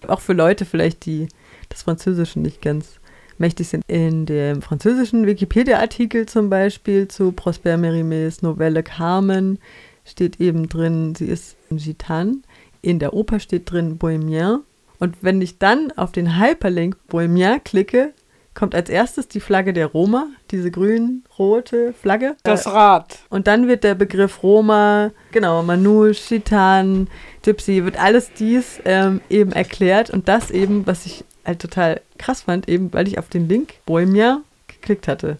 Auch 0.08 0.20
für 0.20 0.34
Leute 0.34 0.66
vielleicht, 0.66 1.06
die 1.06 1.28
das 1.70 1.84
Französische 1.84 2.40
nicht 2.40 2.62
ganz 2.62 3.00
mächtig 3.38 3.70
sind. 3.70 3.84
In 3.88 4.26
dem 4.26 4.62
französischen 4.62 5.26
Wikipedia-Artikel 5.26 6.28
zum 6.28 6.50
Beispiel 6.50 7.08
zu 7.08 7.32
Prosper 7.32 7.76
Mérimées 7.76 8.44
Novelle 8.44 8.84
Carmen 8.84 9.58
steht 10.06 10.40
eben 10.40 10.70
drin, 10.70 11.16
sie 11.16 11.26
ist 11.26 11.56
Gitan. 11.72 12.44
In 12.82 13.00
der 13.00 13.14
Oper 13.14 13.40
steht 13.40 13.72
drin 13.72 13.98
Bohemien. 13.98 14.60
Und 15.04 15.18
wenn 15.20 15.42
ich 15.42 15.58
dann 15.58 15.92
auf 15.98 16.14
den 16.14 16.40
Hyperlink 16.40 16.96
Bohemien 17.08 17.62
klicke, 17.66 18.14
kommt 18.54 18.74
als 18.74 18.90
erstes 18.90 19.28
die 19.28 19.42
Flagge 19.42 19.74
der 19.74 19.88
Roma, 19.88 20.28
diese 20.50 20.72
grün-rote 20.72 21.92
Flagge. 21.92 22.38
Das 22.44 22.68
Rad. 22.68 23.20
Und 23.30 23.48
dann 23.48 23.68
wird 23.68 23.84
der 23.84 23.96
Begriff 23.96 24.44
Roma, 24.44 25.12
genau, 25.34 25.62
Manu, 25.62 26.14
Chitan, 26.14 27.10
Gypsy, 27.42 27.84
wird 27.84 28.00
alles 28.02 28.32
dies 28.32 28.80
ähm, 28.86 29.20
eben 29.30 29.52
erklärt. 29.52 30.10
Und 30.10 30.30
das 30.30 30.52
eben, 30.52 30.88
was 30.88 31.06
ich 31.06 31.26
halt 31.44 31.60
total 31.60 32.00
krass 32.18 32.44
fand, 32.44 32.70
eben 32.70 32.94
weil 32.94 33.10
ich 33.10 33.18
auf 33.18 33.28
den 33.28 33.50
Link 33.50 33.74
Bohemia 33.86 34.40
geklickt 34.68 35.10
hatte. 35.10 35.38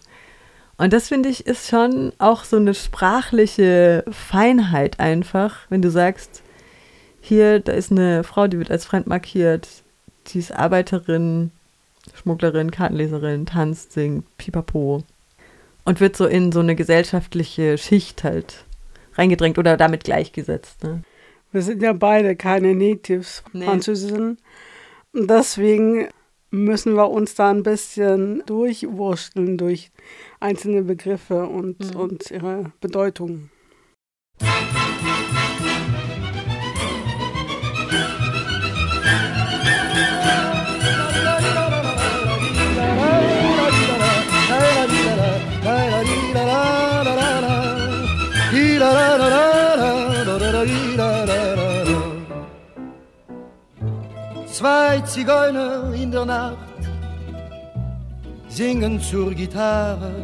Und 0.76 0.92
das 0.92 1.08
finde 1.08 1.30
ich 1.30 1.46
ist 1.46 1.70
schon 1.70 2.12
auch 2.18 2.44
so 2.44 2.56
eine 2.56 2.74
sprachliche 2.74 4.04
Feinheit 4.10 5.00
einfach, 5.00 5.60
wenn 5.70 5.80
du 5.80 5.90
sagst, 5.90 6.42
hier, 7.24 7.58
da 7.58 7.72
ist 7.72 7.90
eine 7.90 8.22
Frau, 8.22 8.48
die 8.48 8.58
wird 8.58 8.70
als 8.70 8.84
fremd 8.84 9.06
markiert, 9.06 9.66
die 10.26 10.38
ist 10.38 10.52
Arbeiterin, 10.52 11.50
Schmugglerin, 12.14 12.70
Kartenleserin, 12.70 13.46
tanzt, 13.46 13.92
singt, 13.92 14.24
pipapo. 14.36 15.04
Und 15.86 16.00
wird 16.00 16.16
so 16.16 16.26
in 16.26 16.52
so 16.52 16.60
eine 16.60 16.76
gesellschaftliche 16.76 17.78
Schicht 17.78 18.24
halt 18.24 18.64
reingedrängt 19.14 19.58
oder 19.58 19.78
damit 19.78 20.04
gleichgesetzt. 20.04 20.82
Ne? 20.82 21.02
Wir 21.50 21.62
sind 21.62 21.82
ja 21.82 21.94
beide 21.94 22.36
keine 22.36 22.74
Natives, 22.74 23.42
nee. 23.54 23.64
Französinnen. 23.64 24.38
Deswegen 25.14 26.08
müssen 26.50 26.94
wir 26.94 27.10
uns 27.10 27.34
da 27.34 27.50
ein 27.50 27.62
bisschen 27.62 28.42
durchwursteln 28.44 29.56
durch 29.56 29.90
einzelne 30.40 30.82
Begriffe 30.82 31.46
und, 31.46 31.94
mhm. 31.94 32.00
und 32.00 32.30
ihre 32.30 32.72
Bedeutung. 32.80 33.48
Zwei 54.46 55.00
Zigeuner 55.00 55.92
in 55.94 56.10
der 56.10 56.24
Nacht 56.24 56.56
singen 58.48 59.00
zur 59.00 59.34
Gitarre, 59.34 60.14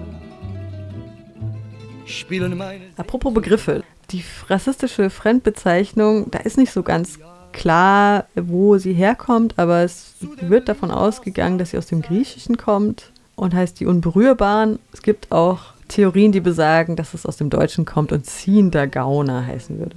spielen 2.06 2.56
meine. 2.56 2.84
Apropos 2.96 3.34
Begriffe. 3.34 3.82
Die 4.10 4.24
rassistische 4.48 5.10
Fremdbezeichnung, 5.10 6.30
da 6.30 6.38
ist 6.38 6.56
nicht 6.56 6.72
so 6.72 6.82
ganz 6.82 7.18
klar, 7.52 8.26
wo 8.34 8.78
sie 8.78 8.92
herkommt, 8.92 9.58
aber 9.58 9.82
es 9.82 10.14
wird 10.40 10.68
davon 10.68 10.90
ausgegangen, 10.90 11.58
dass 11.58 11.70
sie 11.70 11.78
aus 11.78 11.86
dem 11.86 12.02
Griechischen 12.02 12.56
kommt 12.56 13.12
und 13.36 13.54
heißt 13.54 13.78
die 13.80 13.86
Unberührbaren. 13.86 14.78
Es 14.92 15.02
gibt 15.02 15.32
auch 15.32 15.74
Theorien, 15.88 16.32
die 16.32 16.40
besagen, 16.40 16.96
dass 16.96 17.14
es 17.14 17.26
aus 17.26 17.36
dem 17.36 17.50
Deutschen 17.50 17.84
kommt 17.84 18.12
und 18.12 18.24
ziehender 18.24 18.86
Gauner 18.86 19.46
heißen 19.46 19.78
würde. 19.78 19.96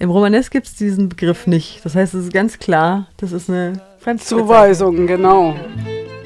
Im 0.00 0.10
Romanes 0.10 0.50
gibt 0.50 0.68
es 0.68 0.76
diesen 0.76 1.08
Begriff 1.08 1.48
nicht. 1.48 1.84
Das 1.84 1.96
heißt, 1.96 2.14
es 2.14 2.26
ist 2.26 2.32
ganz 2.32 2.60
klar, 2.60 3.08
das 3.16 3.32
ist 3.32 3.50
eine 3.50 3.80
Zuweisung, 4.18 5.08
genau. 5.08 5.56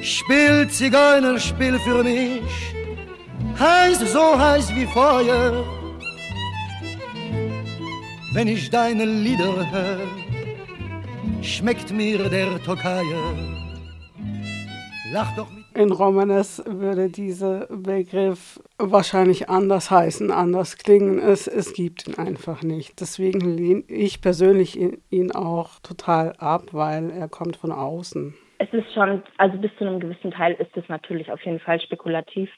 Spiel 0.02 0.68
Zigeuner, 0.68 1.38
spiel 1.38 1.78
für 1.78 2.04
mich, 2.04 2.42
heiß 3.58 4.12
so 4.12 4.38
heiß 4.38 4.74
wie 4.74 4.84
Feuer. 4.84 5.64
Wenn 8.34 8.48
ich 8.48 8.68
deine 8.68 9.06
Lieder 9.06 9.70
höre, 9.70 10.00
schmeckt 11.42 11.90
mir 11.92 12.28
der 12.28 12.62
Tokayer. 12.62 13.34
Lach 15.12 15.34
doch 15.34 15.50
mit 15.50 15.61
in 15.74 15.92
Romanes 15.92 16.62
würde 16.66 17.08
dieser 17.08 17.66
Begriff 17.68 18.60
wahrscheinlich 18.78 19.48
anders 19.48 19.90
heißen, 19.90 20.30
anders 20.30 20.78
klingen. 20.78 21.18
Es, 21.18 21.46
es 21.46 21.72
gibt 21.72 22.06
ihn 22.06 22.14
einfach 22.18 22.62
nicht. 22.62 23.00
Deswegen 23.00 23.40
lehne 23.40 23.84
ich 23.88 24.20
persönlich 24.20 24.78
ihn 25.10 25.32
auch 25.32 25.80
total 25.80 26.34
ab, 26.38 26.68
weil 26.72 27.10
er 27.10 27.28
kommt 27.28 27.56
von 27.56 27.72
außen. 27.72 28.34
Es 28.58 28.72
ist 28.72 28.92
schon, 28.94 29.22
also 29.38 29.58
bis 29.58 29.70
zu 29.76 29.84
einem 29.84 30.00
gewissen 30.00 30.30
Teil 30.30 30.52
ist 30.54 30.76
es 30.76 30.88
natürlich 30.88 31.30
auf 31.32 31.42
jeden 31.42 31.60
Fall 31.60 31.80
spekulativ. 31.80 32.48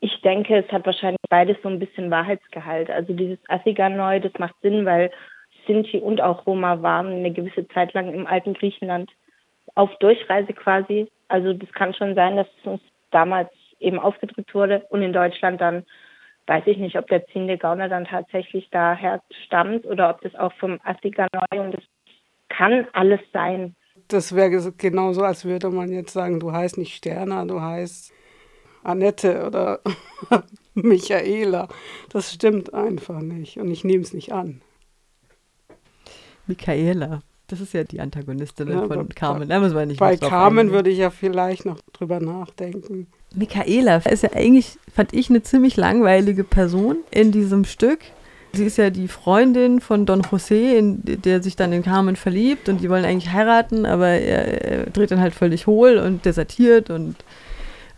Ich 0.00 0.20
denke, 0.22 0.56
es 0.56 0.70
hat 0.72 0.84
wahrscheinlich 0.84 1.20
beides 1.30 1.56
so 1.62 1.68
ein 1.68 1.78
bisschen 1.78 2.10
Wahrheitsgehalt. 2.10 2.90
Also 2.90 3.12
dieses 3.12 3.38
Athiganoi, 3.48 4.20
das 4.20 4.32
macht 4.38 4.54
Sinn, 4.62 4.84
weil 4.84 5.10
Sinti 5.66 5.98
und 5.98 6.20
auch 6.20 6.46
Roma 6.46 6.82
waren 6.82 7.08
eine 7.08 7.32
gewisse 7.32 7.66
Zeit 7.68 7.92
lang 7.94 8.12
im 8.12 8.26
alten 8.26 8.54
Griechenland 8.54 9.10
auf 9.74 9.94
Durchreise 9.98 10.52
quasi 10.52 11.08
also 11.28 11.52
das 11.52 11.70
kann 11.72 11.94
schon 11.94 12.14
sein, 12.14 12.36
dass 12.36 12.46
es 12.60 12.66
uns 12.66 12.80
damals 13.10 13.50
eben 13.78 13.98
aufgedrückt 13.98 14.54
wurde 14.54 14.86
und 14.90 15.02
in 15.02 15.12
Deutschland 15.12 15.60
dann 15.60 15.84
weiß 16.46 16.64
ich 16.66 16.78
nicht, 16.78 16.96
ob 16.96 17.08
der 17.08 17.26
ziehende 17.26 17.58
Gauner 17.58 17.88
dann 17.88 18.04
tatsächlich 18.04 18.68
daher 18.70 19.20
stammt 19.46 19.84
oder 19.84 20.10
ob 20.10 20.20
das 20.20 20.34
auch 20.36 20.52
vom 20.54 20.78
Assiger 20.84 21.26
Neu 21.32 21.60
und 21.60 21.74
das 21.74 21.84
kann 22.48 22.86
alles 22.92 23.20
sein. 23.32 23.74
Das 24.08 24.34
wäre 24.36 24.72
genauso, 24.72 25.22
als 25.22 25.44
würde 25.44 25.70
man 25.70 25.90
jetzt 25.90 26.12
sagen, 26.12 26.38
du 26.38 26.52
heißt 26.52 26.78
nicht 26.78 26.94
Sterna, 26.94 27.44
du 27.44 27.60
heißt 27.60 28.12
Annette 28.84 29.44
oder 29.44 29.80
Michaela. 30.74 31.68
Das 32.12 32.32
stimmt 32.32 32.72
einfach 32.72 33.20
nicht 33.20 33.58
und 33.58 33.70
ich 33.70 33.82
nehme 33.82 34.02
es 34.02 34.12
nicht 34.12 34.32
an. 34.32 34.62
Michaela. 36.46 37.20
Das 37.48 37.60
ist 37.60 37.72
ja 37.72 37.84
die 37.84 38.00
Antagonistin 38.00 38.68
ja, 38.68 38.86
von 38.86 39.08
Carmen. 39.10 39.48
Da 39.48 39.60
muss 39.60 39.72
man 39.72 39.88
nicht 39.88 40.00
Bei 40.00 40.16
Carmen 40.16 40.72
würde 40.72 40.90
ich 40.90 40.98
ja 40.98 41.10
vielleicht 41.10 41.64
noch 41.64 41.78
drüber 41.92 42.18
nachdenken. 42.18 43.06
Michaela 43.34 43.98
ist 43.98 44.24
ja 44.24 44.32
eigentlich, 44.32 44.78
fand 44.92 45.12
ich, 45.12 45.30
eine 45.30 45.42
ziemlich 45.42 45.76
langweilige 45.76 46.42
Person 46.42 46.98
in 47.10 47.30
diesem 47.30 47.64
Stück. 47.64 48.00
Sie 48.52 48.64
ist 48.64 48.78
ja 48.78 48.90
die 48.90 49.06
Freundin 49.06 49.80
von 49.80 50.06
Don 50.06 50.22
José, 50.22 50.76
in, 50.76 51.02
der 51.04 51.42
sich 51.42 51.56
dann 51.56 51.72
in 51.72 51.82
Carmen 51.82 52.16
verliebt 52.16 52.68
und 52.68 52.80
die 52.80 52.88
wollen 52.88 53.04
eigentlich 53.04 53.32
heiraten, 53.32 53.84
aber 53.86 54.08
er, 54.08 54.64
er 54.64 54.86
dreht 54.86 55.10
dann 55.10 55.20
halt 55.20 55.34
völlig 55.34 55.66
hohl 55.66 55.98
und 55.98 56.24
desertiert 56.24 56.90
und 56.90 57.16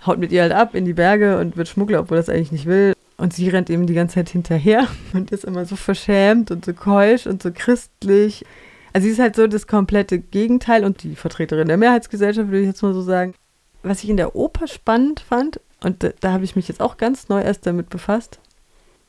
haut 0.04 0.18
mit 0.18 0.32
ihr 0.32 0.42
halt 0.42 0.52
ab 0.52 0.74
in 0.74 0.84
die 0.84 0.94
Berge 0.94 1.38
und 1.38 1.56
wird 1.56 1.68
Schmuggler, 1.68 2.00
obwohl 2.00 2.18
er 2.18 2.22
das 2.22 2.28
eigentlich 2.28 2.52
nicht 2.52 2.66
will. 2.66 2.92
Und 3.16 3.32
sie 3.32 3.48
rennt 3.48 3.70
eben 3.70 3.86
die 3.86 3.94
ganze 3.94 4.16
Zeit 4.16 4.28
hinterher 4.30 4.86
und 5.12 5.30
ist 5.30 5.44
immer 5.44 5.64
so 5.64 5.76
verschämt 5.76 6.50
und 6.50 6.64
so 6.64 6.72
keusch 6.72 7.26
und 7.26 7.42
so 7.42 7.50
christlich. 7.54 8.44
Also 8.92 9.06
sie 9.06 9.12
ist 9.12 9.18
halt 9.18 9.36
so 9.36 9.46
das 9.46 9.66
komplette 9.66 10.18
Gegenteil 10.18 10.84
und 10.84 11.02
die 11.02 11.16
Vertreterin 11.16 11.68
der 11.68 11.76
Mehrheitsgesellschaft, 11.76 12.48
würde 12.48 12.60
ich 12.60 12.66
jetzt 12.66 12.82
mal 12.82 12.94
so 12.94 13.02
sagen. 13.02 13.34
Was 13.82 14.02
ich 14.02 14.10
in 14.10 14.16
der 14.16 14.34
Oper 14.34 14.66
spannend 14.66 15.20
fand, 15.20 15.60
und 15.82 16.02
da, 16.02 16.10
da 16.20 16.32
habe 16.32 16.44
ich 16.44 16.56
mich 16.56 16.68
jetzt 16.68 16.80
auch 16.80 16.96
ganz 16.96 17.28
neu 17.28 17.40
erst 17.40 17.66
damit 17.66 17.90
befasst, 17.90 18.40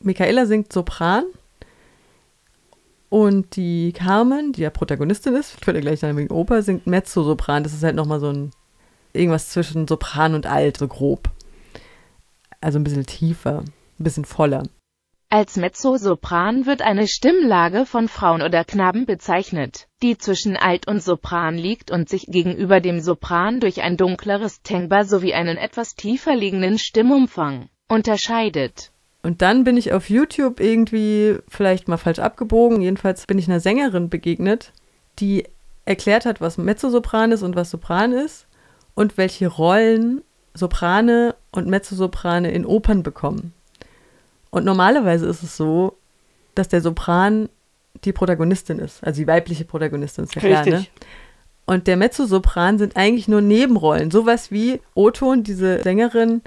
Michaela 0.02 0.46
singt 0.46 0.72
Sopran 0.72 1.26
und 3.10 3.56
die 3.56 3.92
Carmen, 3.92 4.54
die 4.54 4.62
ja 4.62 4.70
Protagonistin 4.70 5.36
ist, 5.36 5.56
ich 5.60 5.68
würde 5.68 5.82
gleich 5.82 6.00
sagen 6.00 6.30
Oper, 6.30 6.62
singt 6.62 6.86
Mezzo-Sopran. 6.88 7.64
Das 7.64 7.74
ist 7.74 7.84
halt 7.84 7.96
nochmal 7.96 8.20
so 8.20 8.30
ein 8.30 8.52
irgendwas 9.14 9.50
zwischen 9.50 9.88
Sopran 9.88 10.36
und 10.36 10.46
Alt, 10.46 10.78
so 10.78 10.88
grob. 10.88 11.30
Also 12.62 12.78
ein 12.78 12.84
bisschen 12.84 13.06
tiefer, 13.06 13.60
ein 13.60 14.04
bisschen 14.04 14.26
voller. 14.26 14.64
Als 15.32 15.58
Mezzosopran 15.58 16.66
wird 16.66 16.82
eine 16.82 17.08
Stimmlage 17.08 17.86
von 17.86 18.08
Frauen 18.08 18.42
oder 18.42 18.66
Knaben 18.66 19.06
bezeichnet, 19.06 19.88
die 20.02 20.18
zwischen 20.18 20.58
Alt 20.58 20.88
und 20.88 21.04
Sopran 21.04 21.56
liegt 21.56 21.92
und 21.92 22.10
sich 22.10 22.26
gegenüber 22.26 22.80
dem 22.80 23.00
Sopran 23.00 23.60
durch 23.60 23.84
ein 23.84 23.96
dunkleres 23.96 24.64
Timbre 24.64 25.06
sowie 25.06 25.36
einen 25.36 25.58
etwas 25.58 25.94
tiefer 25.94 26.36
liegenden 26.36 26.80
Stimmumfang 26.80 27.70
unterscheidet. 27.88 28.92
Und 29.22 29.44
dann 29.44 29.64
bin 29.66 29.78
ich 29.78 29.94
auf 29.94 30.10
YouTube 30.10 30.60
irgendwie 30.60 31.38
vielleicht 31.48 31.88
mal 31.88 31.98
falsch 31.98 32.18
abgebogen. 32.18 32.82
Jedenfalls 32.82 33.28
bin 33.28 33.38
ich 33.38 33.48
einer 33.48 33.60
Sängerin 33.60 34.10
begegnet, 34.10 34.74
die 35.20 35.44
erklärt 35.86 36.26
hat, 36.26 36.42
was 36.42 36.58
Mezzosopran 36.58 37.32
ist 37.32 37.44
und 37.44 37.56
was 37.56 37.70
Sopran 37.70 38.14
ist 38.14 38.48
und 38.96 39.16
welche 39.18 39.48
Rollen 39.48 40.24
Soprane 40.56 41.36
und 41.52 41.68
Mezzosoprane 41.68 42.50
in 42.50 42.66
Opern 42.66 43.04
bekommen. 43.04 43.54
Und 44.52 44.66
normalerweise 44.66 45.28
ist 45.28 45.44
es 45.44 45.56
so, 45.56 45.98
dass 46.56 46.68
der 46.68 46.82
Sopran 46.82 47.50
die 48.04 48.14
Protagonistin 48.14 48.80
ist, 48.80 49.04
also 49.04 49.22
die 49.22 49.28
weibliche 49.28 49.66
Protagonistin, 49.66 50.24
ist 50.26 50.36
ja 50.36 50.42
klar, 50.42 50.66
ne? 50.66 50.86
Und 51.66 51.86
der 51.86 51.98
Mezzosopran 51.98 52.80
sind 52.80 52.96
eigentlich 52.96 53.28
nur 53.28 53.42
Nebenrollen, 53.42 54.10
sowas 54.10 54.50
wie 54.50 54.82
Oton, 54.96 55.44
diese 55.44 55.84
Sängerin, 55.84 56.42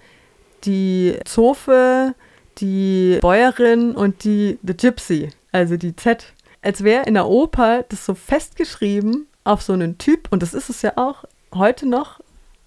die 0.65 1.17
Zofe, 1.25 2.15
die 2.59 3.19
Bäuerin 3.21 3.93
und 3.93 4.25
die 4.25 4.59
The 4.65 4.77
Gypsy, 4.77 5.31
also 5.53 5.77
die 5.77 5.95
Z. 5.95 6.33
Als 6.61 6.83
wäre 6.83 7.05
in 7.05 7.15
der 7.15 7.29
Oper 7.29 7.85
das 7.89 8.05
so 8.05 8.15
festgeschrieben 8.15 9.29
auf 9.45 9.63
so 9.63 9.73
einen 9.75 9.99
Typ, 9.99 10.27
und 10.31 10.43
das 10.43 10.55
ist 10.55 10.71
es 10.71 10.83
ja 10.83 10.95
auch 10.97 11.25
heute 11.55 11.89
noch, 11.89 12.21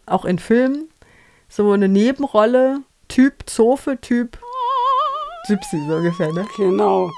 auch 0.06 0.24
in 0.24 0.40
Filmen, 0.40 0.88
so 1.50 1.72
eine 1.72 1.90
Nebenrolle, 1.90 2.80
Typ 3.10 3.44
Zofe, 3.48 4.00
Typ 4.00 4.38
Gypsy, 5.48 5.78
so 5.88 5.96
ungefähr, 5.96 6.34
ne? 6.34 6.46
Genau. 6.58 7.12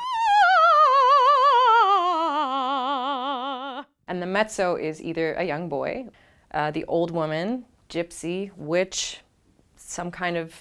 And 4.08 4.22
the 4.22 4.26
mezzo 4.26 4.76
is 4.76 5.02
either 5.02 5.34
a 5.36 5.44
young 5.44 5.70
boy, 5.70 6.08
uh, 6.54 6.72
the 6.72 6.84
old 6.86 7.12
woman, 7.12 7.66
gypsy, 7.90 8.52
witch, 8.58 9.22
some 9.76 10.12
kind 10.12 10.38
of 10.38 10.54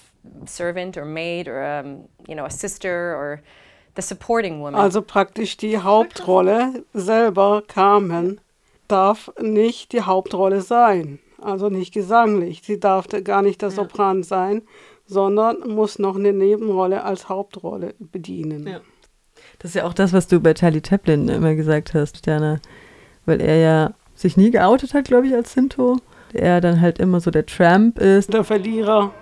servant 0.44 0.96
or 0.96 1.04
maid 1.04 1.48
or 1.48 1.64
um, 1.64 2.08
you 2.28 2.34
know 2.34 2.44
a 2.44 2.50
sister 2.50 3.14
or 3.14 3.42
the 3.94 4.02
supporting 4.02 4.60
woman. 4.60 4.80
Also 4.80 5.02
praktisch 5.02 5.56
die 5.56 5.78
Hauptrolle 5.78 6.84
selber 6.92 7.62
Carmen 7.66 8.40
darf 8.88 9.32
nicht 9.40 9.92
die 9.92 10.02
Hauptrolle 10.02 10.60
sein, 10.60 11.18
also 11.40 11.68
nicht 11.68 11.92
gesanglich. 11.92 12.62
Sie 12.64 12.78
darf 12.78 13.06
gar 13.24 13.42
nicht 13.42 13.62
der 13.62 13.70
Sopran 13.70 14.22
sein, 14.22 14.62
sondern 15.06 15.68
muss 15.68 15.98
noch 15.98 16.16
eine 16.16 16.32
Nebenrolle 16.32 17.04
als 17.04 17.28
Hauptrolle 17.28 17.94
bedienen. 17.98 18.66
Ja. 18.66 18.80
Das 19.58 19.70
ist 19.70 19.74
ja 19.74 19.84
auch 19.84 19.94
das, 19.94 20.12
was 20.12 20.26
du 20.26 20.40
bei 20.40 20.54
Charlie 20.54 20.82
Chaplin 20.86 21.28
immer 21.28 21.54
gesagt 21.54 21.94
hast, 21.94 22.18
Sterne, 22.18 22.60
weil 23.24 23.40
er 23.40 23.56
ja 23.56 23.94
sich 24.14 24.36
nie 24.36 24.50
geoutet 24.50 24.94
hat, 24.94 25.04
glaube 25.04 25.26
ich, 25.26 25.34
als 25.34 25.52
Sinto. 25.52 25.98
Er 26.32 26.60
dann 26.60 26.80
halt 26.80 26.98
immer 26.98 27.20
so 27.20 27.30
der 27.30 27.46
Tramp 27.46 27.98
ist. 27.98 28.32
Der 28.32 28.44
Verlierer. 28.44 29.12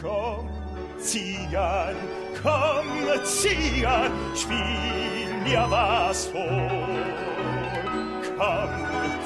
Komm, 0.00 0.48
Zigan, 0.98 1.94
komm, 2.42 3.24
Zigan, 3.24 4.12
spiel 4.34 4.58
mir 5.44 5.66
was 5.68 6.26
vor. 6.26 6.88
Komm, 8.36 8.70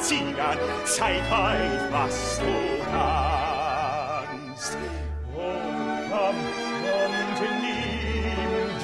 Zigan, 0.00 0.58
zeig 0.84 1.22
heut, 1.30 1.92
was 1.92 2.38
du 2.38 2.92
kannst. 2.92 3.37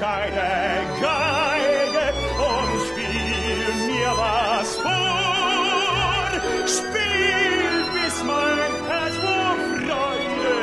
Deine 0.05 0.85
Geige 1.01 2.05
und 2.51 2.71
spiel 2.89 3.69
mir 3.89 4.13
was 4.25 4.71
vor. 4.77 6.29
Spiel, 6.77 7.59
bis 7.95 8.17
mein 8.31 8.73
Herz 8.89 9.17
vor 9.25 9.53
Freude 9.71 10.57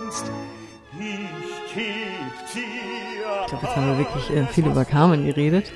tanzt. 0.00 0.26
Ich 0.98 1.74
geb 1.74 2.34
dir. 2.54 3.28
Ich 3.42 3.48
glaube, 3.48 3.66
jetzt 3.66 3.76
haben 3.76 3.88
wir 3.88 3.98
wirklich 3.98 4.26
äh, 4.30 4.46
viel 4.46 4.66
über 4.66 4.84
Carmen 4.86 5.26
geredet. 5.26 5.70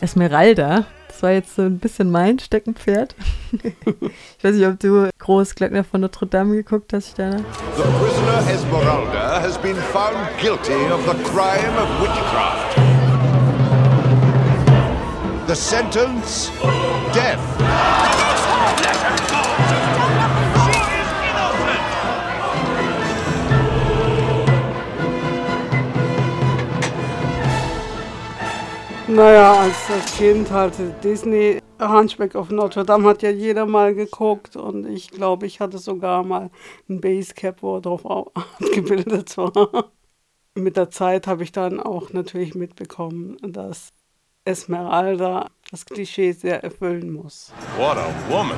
Esmeralda, 0.00 0.86
das 1.14 1.22
war 1.22 1.30
jetzt 1.30 1.54
so 1.54 1.62
ein 1.62 1.78
bisschen 1.78 2.10
mein 2.10 2.40
Steckenpferd. 2.40 3.14
ich 3.52 4.44
weiß 4.44 4.56
nicht, 4.56 4.66
ob 4.66 4.80
du 4.80 5.08
Großglöckner 5.18 5.84
von 5.84 6.00
Notre 6.00 6.26
Dame 6.26 6.56
geguckt 6.56 6.92
hast, 6.92 7.12
Sterne. 7.12 7.44
The 7.76 7.82
prisoner 7.82 8.50
Esmeralda 8.50 9.40
has 9.40 9.56
been 9.58 9.76
found 9.92 10.16
guilty 10.40 10.72
of 10.92 11.04
the 11.06 11.14
crime 11.22 11.76
of 11.78 11.88
witchcraft. 12.00 12.76
The 15.46 15.54
sentence, 15.54 16.50
death. 17.14 18.13
Naja, 29.06 29.60
als, 29.60 29.90
als 29.90 30.16
Kind 30.16 30.50
halt 30.50 30.72
Disney, 31.04 31.60
Hunchback 31.78 32.34
of 32.34 32.50
Notre 32.50 32.86
Dame 32.86 33.06
hat 33.06 33.22
ja 33.22 33.28
jeder 33.28 33.66
mal 33.66 33.94
geguckt 33.94 34.56
und 34.56 34.86
ich 34.86 35.10
glaube, 35.10 35.44
ich 35.44 35.60
hatte 35.60 35.76
sogar 35.76 36.22
mal 36.22 36.50
ein 36.88 37.02
Basecap, 37.02 37.62
wo 37.62 37.76
er 37.76 37.80
drauf 37.82 38.06
abgebildet 38.60 39.36
war. 39.36 39.90
Mit 40.54 40.78
der 40.78 40.88
Zeit 40.88 41.26
habe 41.26 41.42
ich 41.42 41.52
dann 41.52 41.80
auch 41.80 42.14
natürlich 42.14 42.54
mitbekommen, 42.54 43.36
dass 43.42 43.92
Esmeralda 44.46 45.50
das 45.70 45.84
Klischee 45.84 46.32
sehr 46.32 46.64
erfüllen 46.64 47.12
muss. 47.12 47.52
What 47.76 47.98
a 47.98 48.08
woman! 48.30 48.56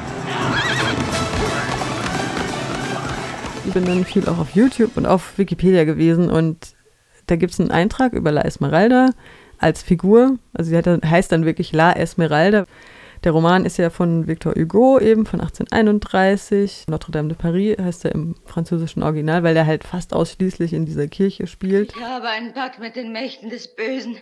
Ich 3.67 3.73
bin 3.73 3.85
dann 3.85 4.05
viel 4.05 4.29
auch 4.29 4.39
auf 4.39 4.55
YouTube 4.55 4.97
und 4.97 5.07
auf 5.07 5.39
Wikipedia 5.39 5.83
gewesen 5.83 6.31
und 6.31 6.77
da 7.27 7.35
gibt 7.35 7.53
es 7.53 7.59
einen 7.59 7.73
Eintrag 7.73 8.13
über 8.13 8.31
La 8.31 8.43
Esmeralda 8.43 9.11
als 9.59 9.83
Figur. 9.83 10.39
Also 10.53 10.71
sie 10.71 10.77
hat, 10.77 10.87
heißt 10.87 11.33
dann 11.33 11.45
wirklich 11.45 11.73
La 11.73 11.93
Esmeralda. 11.93 12.67
Der 13.25 13.33
Roman 13.33 13.65
ist 13.65 13.79
ja 13.79 13.91
von 13.91 14.27
Victor 14.27 14.55
Hugo 14.55 15.01
eben 15.01 15.27
von 15.27 15.41
1831. 15.41 16.85
Notre 16.89 17.13
Dame 17.13 17.29
de 17.29 17.37
Paris 17.37 17.77
heißt 17.79 18.05
er 18.05 18.13
im 18.13 18.37
französischen 18.45 19.03
Original, 19.03 19.43
weil 19.43 19.57
er 19.57 19.67
halt 19.67 19.85
fast 19.85 20.13
ausschließlich 20.13 20.73
in 20.73 20.87
dieser 20.87 21.09
Kirche 21.09 21.47
spielt. 21.47 21.95
Ich 21.97 22.03
habe 22.03 22.29
einen 22.29 22.53
Pakt 22.53 22.79
mit 22.79 22.95
den 22.95 23.13
Mächten 23.13 23.51
des 23.51 23.75
Bösen. 23.75 24.19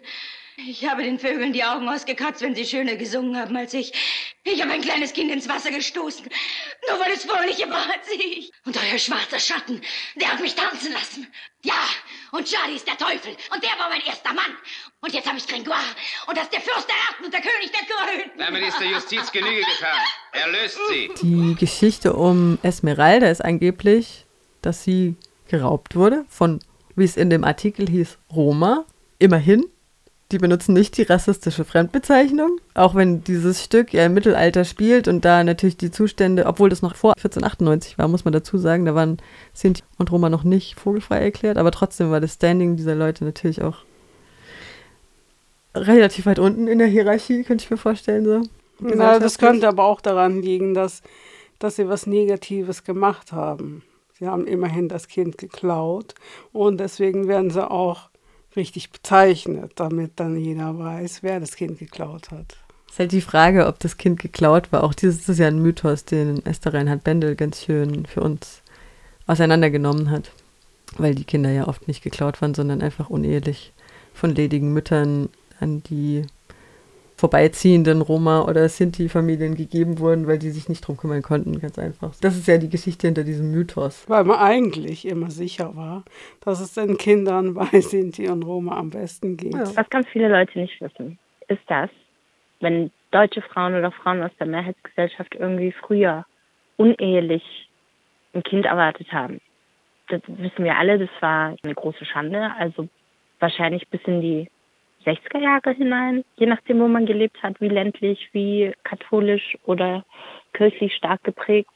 Ich 0.56 0.88
habe 0.88 1.02
den 1.02 1.18
Vögeln 1.18 1.52
die 1.52 1.64
Augen 1.64 1.88
ausgekratzt, 1.88 2.40
wenn 2.40 2.54
sie 2.54 2.64
schöner 2.64 2.94
gesungen 2.94 3.36
haben 3.36 3.56
als 3.56 3.74
ich. 3.74 3.92
Ich 4.44 4.62
habe 4.62 4.72
ein 4.72 4.82
kleines 4.82 5.12
Kind 5.12 5.32
ins 5.32 5.48
Wasser 5.48 5.72
gestoßen, 5.72 6.26
nur 6.88 7.00
weil 7.00 7.12
es 7.12 7.24
fröhlicher 7.24 7.68
war 7.68 7.84
als 7.84 8.08
ich. 8.16 8.52
Und 8.64 8.76
euer 8.76 8.98
schwarzer 8.98 9.40
Schatten, 9.40 9.80
der 10.14 10.32
hat 10.32 10.40
mich 10.40 10.54
tanzen 10.54 10.92
lassen. 10.92 11.26
Ja, 11.64 11.74
und 12.34 12.44
Charlie 12.46 12.76
ist 12.76 12.86
der 12.86 12.96
Teufel 12.96 13.30
und 13.52 13.62
der 13.62 13.70
war 13.78 13.88
mein 13.88 14.00
erster 14.04 14.34
Mann. 14.34 14.58
Und 15.00 15.12
jetzt 15.12 15.26
habe 15.26 15.38
ich 15.38 15.46
Gringoire 15.46 15.78
und 16.26 16.36
das 16.36 16.44
ist 16.44 16.52
der 16.52 16.60
Fürst 16.60 16.88
der 16.88 16.96
Erden 17.08 17.24
und 17.26 17.32
der 17.32 17.40
König 17.40 17.70
der 17.70 17.86
Grünen. 17.86 18.30
Damit 18.36 18.62
ist 18.68 18.80
der 18.80 18.88
Justiz 18.88 19.30
Genüge 19.30 19.60
getan. 19.60 20.00
Er 20.32 20.48
löst 20.48 20.78
sie. 20.88 21.10
Die 21.22 21.54
Geschichte 21.54 22.12
um 22.12 22.58
Esmeralda 22.62 23.30
ist 23.30 23.44
angeblich, 23.44 24.26
dass 24.62 24.82
sie 24.82 25.16
geraubt 25.48 25.94
wurde 25.94 26.24
von, 26.28 26.58
wie 26.96 27.04
es 27.04 27.16
in 27.16 27.30
dem 27.30 27.44
Artikel 27.44 27.88
hieß, 27.88 28.18
Roma. 28.34 28.84
Immerhin. 29.20 29.64
Die 30.32 30.38
benutzen 30.38 30.72
nicht 30.72 30.96
die 30.96 31.02
rassistische 31.02 31.64
Fremdbezeichnung, 31.64 32.58
auch 32.72 32.94
wenn 32.94 33.22
dieses 33.22 33.62
Stück 33.62 33.92
ja 33.92 34.06
im 34.06 34.14
Mittelalter 34.14 34.64
spielt 34.64 35.06
und 35.06 35.24
da 35.24 35.44
natürlich 35.44 35.76
die 35.76 35.90
Zustände, 35.90 36.46
obwohl 36.46 36.70
das 36.70 36.80
noch 36.80 36.96
vor 36.96 37.12
1498 37.12 37.98
war, 37.98 38.08
muss 38.08 38.24
man 38.24 38.32
dazu 38.32 38.56
sagen, 38.56 38.86
da 38.86 38.94
waren 38.94 39.18
Sinti 39.52 39.82
und 39.98 40.10
Roma 40.10 40.30
noch 40.30 40.42
nicht 40.42 40.80
vogelfrei 40.80 41.18
erklärt, 41.18 41.58
aber 41.58 41.70
trotzdem 41.70 42.10
war 42.10 42.20
das 42.20 42.34
Standing 42.34 42.76
dieser 42.76 42.94
Leute 42.94 43.24
natürlich 43.24 43.62
auch 43.62 43.84
relativ 45.74 46.26
weit 46.26 46.38
unten 46.38 46.68
in 46.68 46.78
der 46.78 46.88
Hierarchie, 46.88 47.42
könnte 47.44 47.64
ich 47.64 47.70
mir 47.70 47.76
vorstellen. 47.76 48.24
So. 48.24 48.42
Na, 48.80 49.18
das 49.18 49.38
könnte 49.38 49.68
aber 49.68 49.84
auch 49.84 50.00
daran 50.00 50.40
liegen, 50.40 50.74
dass, 50.74 51.02
dass 51.58 51.76
sie 51.76 51.88
was 51.88 52.06
Negatives 52.06 52.84
gemacht 52.84 53.32
haben. 53.32 53.82
Sie 54.18 54.26
haben 54.26 54.46
immerhin 54.46 54.88
das 54.88 55.08
Kind 55.08 55.38
geklaut 55.38 56.14
und 56.52 56.78
deswegen 56.78 57.26
werden 57.26 57.50
sie 57.50 57.68
auch 57.68 58.10
richtig 58.56 58.90
bezeichnet, 58.90 59.72
damit 59.76 60.12
dann 60.16 60.36
jeder 60.36 60.78
weiß, 60.78 61.22
wer 61.22 61.40
das 61.40 61.56
Kind 61.56 61.78
geklaut 61.78 62.30
hat. 62.30 62.56
Ist 62.88 62.98
halt 62.98 63.12
die 63.12 63.20
Frage, 63.20 63.66
ob 63.66 63.80
das 63.80 63.96
Kind 63.96 64.20
geklaut 64.20 64.70
war. 64.70 64.84
Auch 64.84 64.94
dieses 64.94 65.28
ist 65.28 65.38
ja 65.38 65.48
ein 65.48 65.60
Mythos, 65.60 66.04
den 66.04 66.44
Esther 66.46 66.74
Reinhard 66.74 67.02
Bendel 67.02 67.34
ganz 67.34 67.64
schön 67.64 68.06
für 68.06 68.20
uns 68.20 68.62
auseinandergenommen 69.26 70.10
hat. 70.10 70.30
Weil 70.96 71.14
die 71.16 71.24
Kinder 71.24 71.50
ja 71.50 71.66
oft 71.66 71.88
nicht 71.88 72.02
geklaut 72.02 72.40
waren, 72.40 72.54
sondern 72.54 72.82
einfach 72.82 73.10
unehelich 73.10 73.72
von 74.12 74.32
ledigen 74.32 74.72
Müttern 74.72 75.28
an 75.58 75.82
die 75.82 76.24
vorbeiziehenden 77.24 78.02
Roma- 78.02 78.42
oder 78.42 78.68
Sinti-Familien 78.68 79.54
gegeben 79.54 79.98
wurden, 79.98 80.26
weil 80.26 80.38
die 80.38 80.50
sich 80.50 80.68
nicht 80.68 80.86
drum 80.86 80.98
kümmern 80.98 81.22
konnten, 81.22 81.58
ganz 81.58 81.78
einfach. 81.78 82.14
Das 82.20 82.36
ist 82.36 82.46
ja 82.46 82.58
die 82.58 82.68
Geschichte 82.68 83.06
hinter 83.06 83.24
diesem 83.24 83.50
Mythos. 83.50 84.04
Weil 84.10 84.24
man 84.24 84.38
eigentlich 84.38 85.08
immer 85.08 85.30
sicher 85.30 85.74
war, 85.74 86.04
dass 86.44 86.60
es 86.60 86.74
den 86.74 86.98
Kindern 86.98 87.54
bei 87.54 87.80
Sinti 87.80 88.28
und 88.28 88.42
Roma 88.42 88.76
am 88.76 88.90
besten 88.90 89.38
geht. 89.38 89.54
Was 89.54 89.88
ganz 89.88 90.06
viele 90.08 90.28
Leute 90.28 90.58
nicht 90.58 90.78
wissen, 90.82 91.18
ist 91.48 91.62
das, 91.66 91.88
wenn 92.60 92.90
deutsche 93.10 93.40
Frauen 93.40 93.74
oder 93.74 93.90
Frauen 93.90 94.22
aus 94.22 94.32
der 94.38 94.46
Mehrheitsgesellschaft 94.46 95.34
irgendwie 95.34 95.72
früher 95.72 96.26
unehelich 96.76 97.70
ein 98.34 98.42
Kind 98.42 98.66
erwartet 98.66 99.10
haben. 99.12 99.40
Das 100.08 100.20
wissen 100.26 100.62
wir 100.62 100.76
alle, 100.76 100.98
das 100.98 101.08
war 101.20 101.56
eine 101.62 101.74
große 101.74 102.04
Schande. 102.04 102.50
Also 102.58 102.86
wahrscheinlich 103.40 103.88
bis 103.88 104.02
in 104.04 104.20
die 104.20 104.50
60er 105.04 105.40
Jahre 105.40 105.72
hinein, 105.72 106.24
je 106.36 106.46
nachdem, 106.46 106.80
wo 106.80 106.88
man 106.88 107.06
gelebt 107.06 107.42
hat, 107.42 107.60
wie 107.60 107.68
ländlich, 107.68 108.28
wie 108.32 108.72
katholisch 108.84 109.56
oder 109.64 110.04
kirchlich 110.52 110.94
stark 110.94 111.22
geprägt. 111.24 111.70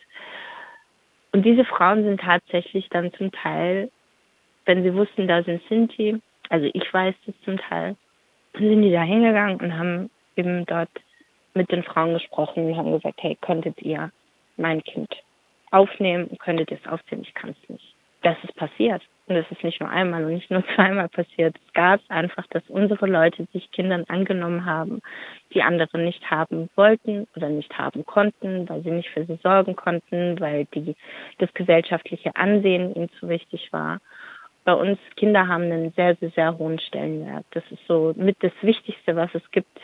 Und 1.32 1.44
diese 1.44 1.64
Frauen 1.64 2.04
sind 2.04 2.20
tatsächlich 2.20 2.88
dann 2.88 3.12
zum 3.12 3.30
Teil, 3.32 3.90
wenn 4.64 4.82
sie 4.82 4.94
wussten, 4.94 5.28
da 5.28 5.42
sind 5.42 5.62
Sinti, 5.68 6.20
also 6.48 6.68
ich 6.72 6.92
weiß 6.92 7.14
das 7.26 7.34
zum 7.44 7.58
Teil, 7.58 7.96
sind 8.54 8.82
die 8.82 8.90
da 8.90 9.02
hingegangen 9.02 9.60
und 9.60 9.78
haben 9.78 10.10
eben 10.36 10.64
dort 10.66 10.90
mit 11.54 11.70
den 11.70 11.82
Frauen 11.82 12.14
gesprochen 12.14 12.66
und 12.66 12.76
haben 12.76 12.92
gesagt, 12.92 13.22
hey, 13.22 13.36
könntet 13.40 13.80
ihr 13.82 14.10
mein 14.56 14.82
Kind 14.82 15.08
aufnehmen, 15.70 16.36
könntet 16.38 16.70
ihr 16.70 16.78
es 16.82 16.90
aufziehen, 16.90 17.22
ich 17.22 17.34
kann 17.34 17.50
es 17.50 17.68
nicht. 17.68 17.94
Das 18.22 18.36
ist 18.42 18.54
passiert. 18.56 19.02
Und 19.28 19.34
das 19.34 19.50
ist 19.50 19.62
nicht 19.62 19.80
nur 19.80 19.90
einmal 19.90 20.24
und 20.24 20.32
nicht 20.32 20.50
nur 20.50 20.64
zweimal 20.74 21.08
passiert. 21.08 21.54
Es 21.66 21.72
gab 21.74 22.00
einfach, 22.08 22.46
dass 22.48 22.62
unsere 22.68 23.06
Leute 23.06 23.46
sich 23.52 23.70
Kindern 23.72 24.04
angenommen 24.08 24.64
haben, 24.64 25.02
die 25.52 25.62
andere 25.62 25.98
nicht 25.98 26.30
haben 26.30 26.70
wollten 26.76 27.28
oder 27.36 27.50
nicht 27.50 27.76
haben 27.76 28.06
konnten, 28.06 28.68
weil 28.68 28.82
sie 28.82 28.90
nicht 28.90 29.10
für 29.10 29.26
sie 29.26 29.38
sorgen 29.42 29.76
konnten, 29.76 30.40
weil 30.40 30.64
die, 30.74 30.96
das 31.38 31.52
gesellschaftliche 31.52 32.34
Ansehen 32.36 32.94
ihnen 32.94 33.10
zu 33.20 33.28
wichtig 33.28 33.68
war. 33.70 34.00
Bei 34.64 34.72
uns 34.72 34.98
Kinder 35.16 35.46
haben 35.46 35.64
einen 35.64 35.92
sehr, 35.92 36.16
sehr, 36.16 36.30
sehr 36.30 36.58
hohen 36.58 36.78
Stellenwert. 36.78 37.44
Das 37.50 37.64
ist 37.70 37.86
so 37.86 38.14
mit 38.16 38.36
das 38.42 38.52
Wichtigste, 38.62 39.14
was 39.14 39.34
es 39.34 39.50
gibt, 39.50 39.78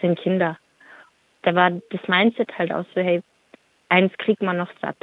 sind 0.00 0.18
Kinder. 0.18 0.58
Da 1.42 1.54
war 1.54 1.70
das 1.70 2.08
Mindset 2.08 2.58
halt 2.58 2.72
auch 2.72 2.84
so, 2.94 3.00
hey, 3.00 3.22
eins 3.90 4.12
kriegt 4.16 4.42
man 4.42 4.56
noch 4.56 4.70
satt. 4.80 4.96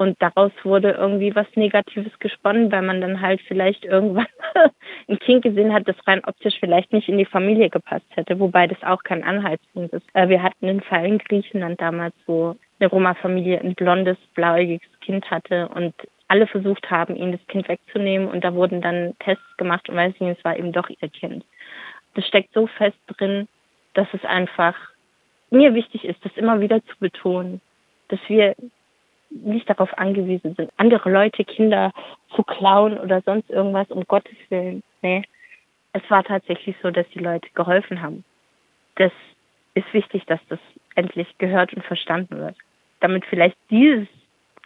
Und 0.00 0.16
daraus 0.22 0.50
wurde 0.62 0.92
irgendwie 0.92 1.34
was 1.34 1.46
Negatives 1.56 2.18
gesponnen, 2.20 2.72
weil 2.72 2.80
man 2.80 3.02
dann 3.02 3.20
halt 3.20 3.38
vielleicht 3.42 3.84
irgendwann 3.84 4.28
ein 5.08 5.18
Kind 5.18 5.42
gesehen 5.42 5.74
hat, 5.74 5.86
das 5.86 6.06
rein 6.06 6.24
optisch 6.24 6.54
vielleicht 6.58 6.90
nicht 6.94 7.10
in 7.10 7.18
die 7.18 7.26
Familie 7.26 7.68
gepasst 7.68 8.06
hätte, 8.14 8.40
wobei 8.40 8.66
das 8.66 8.82
auch 8.82 9.02
kein 9.02 9.22
Anhaltspunkt 9.22 9.92
ist. 9.92 10.06
Äh, 10.14 10.30
Wir 10.30 10.42
hatten 10.42 10.66
einen 10.66 10.80
Fall 10.80 11.04
in 11.04 11.18
Griechenland 11.18 11.82
damals, 11.82 12.14
wo 12.24 12.56
eine 12.78 12.88
Roma-Familie 12.88 13.60
ein 13.60 13.74
blondes, 13.74 14.16
blauäugiges 14.34 14.88
Kind 15.02 15.30
hatte 15.30 15.68
und 15.68 15.92
alle 16.28 16.46
versucht 16.46 16.90
haben, 16.90 17.14
ihnen 17.14 17.32
das 17.32 17.46
Kind 17.48 17.68
wegzunehmen 17.68 18.26
und 18.26 18.42
da 18.42 18.54
wurden 18.54 18.80
dann 18.80 19.12
Tests 19.18 19.56
gemacht 19.58 19.86
und 19.90 19.96
weiß 19.96 20.18
nicht, 20.18 20.38
es 20.38 20.44
war 20.46 20.58
eben 20.58 20.72
doch 20.72 20.88
ihr 20.88 21.10
Kind. 21.10 21.44
Das 22.14 22.26
steckt 22.26 22.54
so 22.54 22.68
fest 22.68 22.96
drin, 23.06 23.48
dass 23.92 24.08
es 24.14 24.24
einfach 24.24 24.76
mir 25.50 25.74
wichtig 25.74 26.06
ist, 26.06 26.24
das 26.24 26.34
immer 26.36 26.62
wieder 26.62 26.82
zu 26.86 26.96
betonen, 27.00 27.60
dass 28.08 28.20
wir 28.28 28.54
nicht 29.30 29.68
darauf 29.70 29.96
angewiesen 29.96 30.54
sind, 30.56 30.70
andere 30.76 31.10
Leute 31.10 31.44
Kinder 31.44 31.92
zu 32.34 32.42
klauen 32.42 32.98
oder 32.98 33.22
sonst 33.22 33.48
irgendwas, 33.50 33.90
um 33.90 34.04
Gottes 34.04 34.36
Willen. 34.48 34.82
Nee. 35.02 35.22
Es 35.92 36.02
war 36.08 36.22
tatsächlich 36.22 36.76
so, 36.82 36.90
dass 36.90 37.06
die 37.14 37.18
Leute 37.18 37.48
geholfen 37.54 38.02
haben. 38.02 38.24
Das 38.96 39.12
ist 39.74 39.92
wichtig, 39.92 40.24
dass 40.26 40.40
das 40.48 40.58
endlich 40.94 41.38
gehört 41.38 41.72
und 41.74 41.84
verstanden 41.84 42.38
wird. 42.38 42.56
Damit 43.00 43.24
vielleicht 43.24 43.56
dieses 43.70 44.08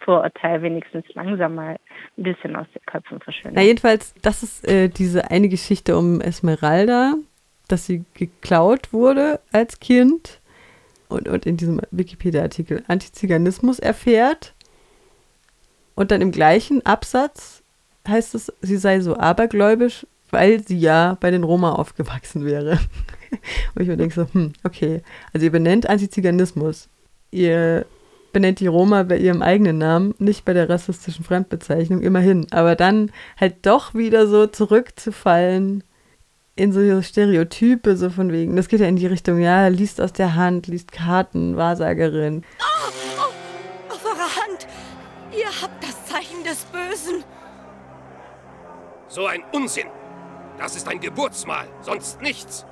Vorurteil 0.03 0.61
wenigstens 0.61 1.05
langsam 1.13 1.55
mal 1.55 1.77
ein 2.17 2.23
bisschen 2.23 2.55
aus 2.55 2.67
den 2.73 2.85
Köpfen 2.85 3.19
verschwindet. 3.19 3.55
Na, 3.55 3.61
jedenfalls, 3.61 4.13
das 4.21 4.43
ist 4.43 4.67
äh, 4.67 4.89
diese 4.89 5.31
eine 5.31 5.47
Geschichte 5.47 5.97
um 5.97 6.21
Esmeralda, 6.21 7.15
dass 7.67 7.85
sie 7.85 8.03
geklaut 8.13 8.93
wurde 8.93 9.39
als 9.51 9.79
Kind 9.79 10.41
und, 11.07 11.27
und 11.27 11.45
in 11.45 11.57
diesem 11.57 11.81
Wikipedia-Artikel 11.91 12.83
Antiziganismus 12.87 13.79
erfährt. 13.79 14.54
Und 15.95 16.11
dann 16.11 16.21
im 16.21 16.31
gleichen 16.31 16.85
Absatz 16.85 17.63
heißt 18.07 18.35
es, 18.35 18.53
sie 18.61 18.77
sei 18.77 18.99
so 18.99 19.17
abergläubisch, 19.17 20.05
weil 20.29 20.65
sie 20.65 20.77
ja 20.77 21.17
bei 21.19 21.31
den 21.31 21.43
Roma 21.43 21.73
aufgewachsen 21.73 22.45
wäre. 22.45 22.79
und 23.75 23.81
ich 23.81 23.87
mir 23.87 23.97
denke 23.97 24.13
so, 24.13 24.27
hm, 24.31 24.53
okay. 24.63 25.01
Also 25.33 25.45
ihr 25.45 25.51
benennt 25.51 25.89
Antiziganismus. 25.89 26.89
Ihr 27.31 27.85
benennt 28.33 28.59
die 28.59 28.67
Roma 28.67 29.03
bei 29.03 29.17
ihrem 29.17 29.41
eigenen 29.41 29.77
Namen, 29.77 30.13
nicht 30.19 30.43
bei 30.43 30.53
der 30.53 30.69
rassistischen 30.69 31.23
Fremdbezeichnung, 31.23 32.01
immerhin. 32.01 32.47
Aber 32.51 32.75
dann 32.75 33.11
halt 33.39 33.65
doch 33.65 33.95
wieder 33.95 34.27
so 34.27 34.45
zurückzufallen 34.45 35.83
in 36.57 36.71
so 36.71 37.01
Stereotype, 37.01 37.95
so 37.95 38.09
von 38.09 38.31
wegen, 38.31 38.55
das 38.55 38.67
geht 38.67 38.79
ja 38.79 38.87
in 38.87 38.95
die 38.95 39.07
Richtung, 39.07 39.39
ja, 39.39 39.67
liest 39.67 39.99
aus 39.99 40.13
der 40.13 40.35
Hand, 40.35 40.67
liest 40.67 40.91
Karten, 40.91 41.57
Wahrsagerin. 41.57 42.43
Hand! 42.59 43.04
Ihr 45.37 45.61
habt 45.61 45.83
das 45.83 46.05
Zeichen 46.05 46.43
des 46.43 46.63
Bösen! 46.65 47.23
So 49.07 49.27
ein 49.27 49.43
Unsinn! 49.51 49.89
Das 50.57 50.75
ist 50.75 50.87
ein 50.87 50.99
Geburtsmal, 50.99 51.67
sonst 51.81 52.21
nichts. 52.21 52.65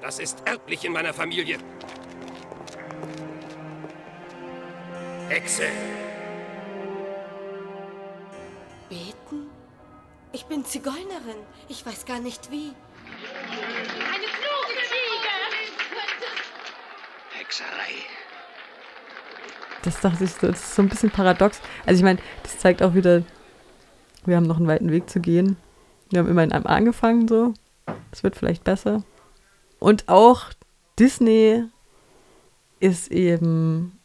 Das 0.00 0.18
ist 0.18 0.42
erblich 0.46 0.84
in 0.84 0.92
meiner 0.92 1.12
Familie. 1.12 1.58
Hexe! 5.28 5.68
Beten? 8.88 9.50
Ich 10.32 10.46
bin 10.46 10.64
Zigeunerin. 10.64 11.44
Ich 11.68 11.84
weiß 11.84 12.04
gar 12.04 12.20
nicht 12.20 12.50
wie. 12.52 12.72
Eine 13.50 14.26
kluge 14.26 14.78
Ziege! 14.88 15.34
Hexerei. 17.32 17.94
Das 19.86 20.00
dachte 20.00 20.24
ich 20.24 20.32
so, 20.32 20.48
das 20.48 20.58
ist 20.58 20.74
so 20.74 20.82
ein 20.82 20.88
bisschen 20.88 21.10
paradox. 21.10 21.60
Also 21.86 22.00
ich 22.00 22.02
meine, 22.02 22.18
das 22.42 22.58
zeigt 22.58 22.82
auch 22.82 22.94
wieder, 22.94 23.22
wir 24.24 24.34
haben 24.34 24.46
noch 24.46 24.56
einen 24.56 24.66
weiten 24.66 24.90
Weg 24.90 25.08
zu 25.08 25.20
gehen. 25.20 25.56
Wir 26.10 26.18
haben 26.18 26.28
immerhin 26.28 26.50
angefangen 26.50 27.28
so. 27.28 27.54
Es 28.10 28.24
wird 28.24 28.34
vielleicht 28.34 28.64
besser. 28.64 29.04
Und 29.78 30.08
auch 30.08 30.50
Disney 30.98 31.62
ist 32.80 33.12
eben 33.12 33.96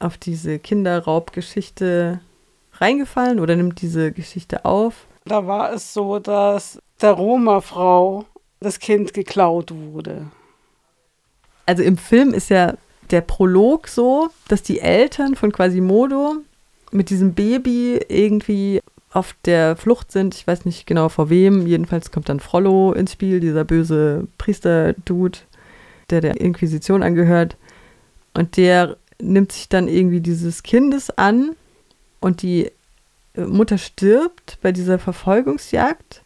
auf 0.00 0.18
diese 0.18 0.58
Kinderraubgeschichte 0.58 2.20
reingefallen 2.72 3.38
oder 3.38 3.54
nimmt 3.54 3.80
diese 3.80 4.10
Geschichte 4.10 4.64
auf. 4.64 5.06
Da 5.24 5.46
war 5.46 5.72
es 5.72 5.94
so, 5.94 6.18
dass 6.18 6.82
der 7.00 7.12
Roma-Frau 7.12 8.24
das 8.58 8.80
Kind 8.80 9.14
geklaut 9.14 9.72
wurde. 9.72 10.32
Also 11.64 11.84
im 11.84 11.96
Film 11.96 12.34
ist 12.34 12.50
ja 12.50 12.74
der 13.10 13.20
Prolog 13.20 13.88
so, 13.88 14.30
dass 14.48 14.62
die 14.62 14.80
Eltern 14.80 15.34
von 15.34 15.52
Quasimodo 15.52 16.36
mit 16.90 17.10
diesem 17.10 17.34
Baby 17.34 18.00
irgendwie 18.08 18.80
auf 19.12 19.34
der 19.44 19.76
Flucht 19.76 20.12
sind. 20.12 20.34
Ich 20.34 20.46
weiß 20.46 20.64
nicht 20.64 20.86
genau 20.86 21.08
vor 21.08 21.30
wem. 21.30 21.66
Jedenfalls 21.66 22.10
kommt 22.10 22.28
dann 22.28 22.40
Frollo 22.40 22.92
ins 22.92 23.12
Spiel, 23.12 23.40
dieser 23.40 23.64
böse 23.64 24.26
Priester-Dude, 24.38 25.38
der 26.10 26.20
der 26.20 26.40
Inquisition 26.40 27.02
angehört. 27.02 27.56
Und 28.34 28.56
der 28.56 28.96
nimmt 29.20 29.52
sich 29.52 29.68
dann 29.68 29.88
irgendwie 29.88 30.20
dieses 30.20 30.62
Kindes 30.62 31.10
an 31.10 31.56
und 32.20 32.42
die 32.42 32.70
äh, 33.34 33.44
Mutter 33.44 33.78
stirbt 33.78 34.58
bei 34.62 34.72
dieser 34.72 34.98
Verfolgungsjagd. 34.98 36.22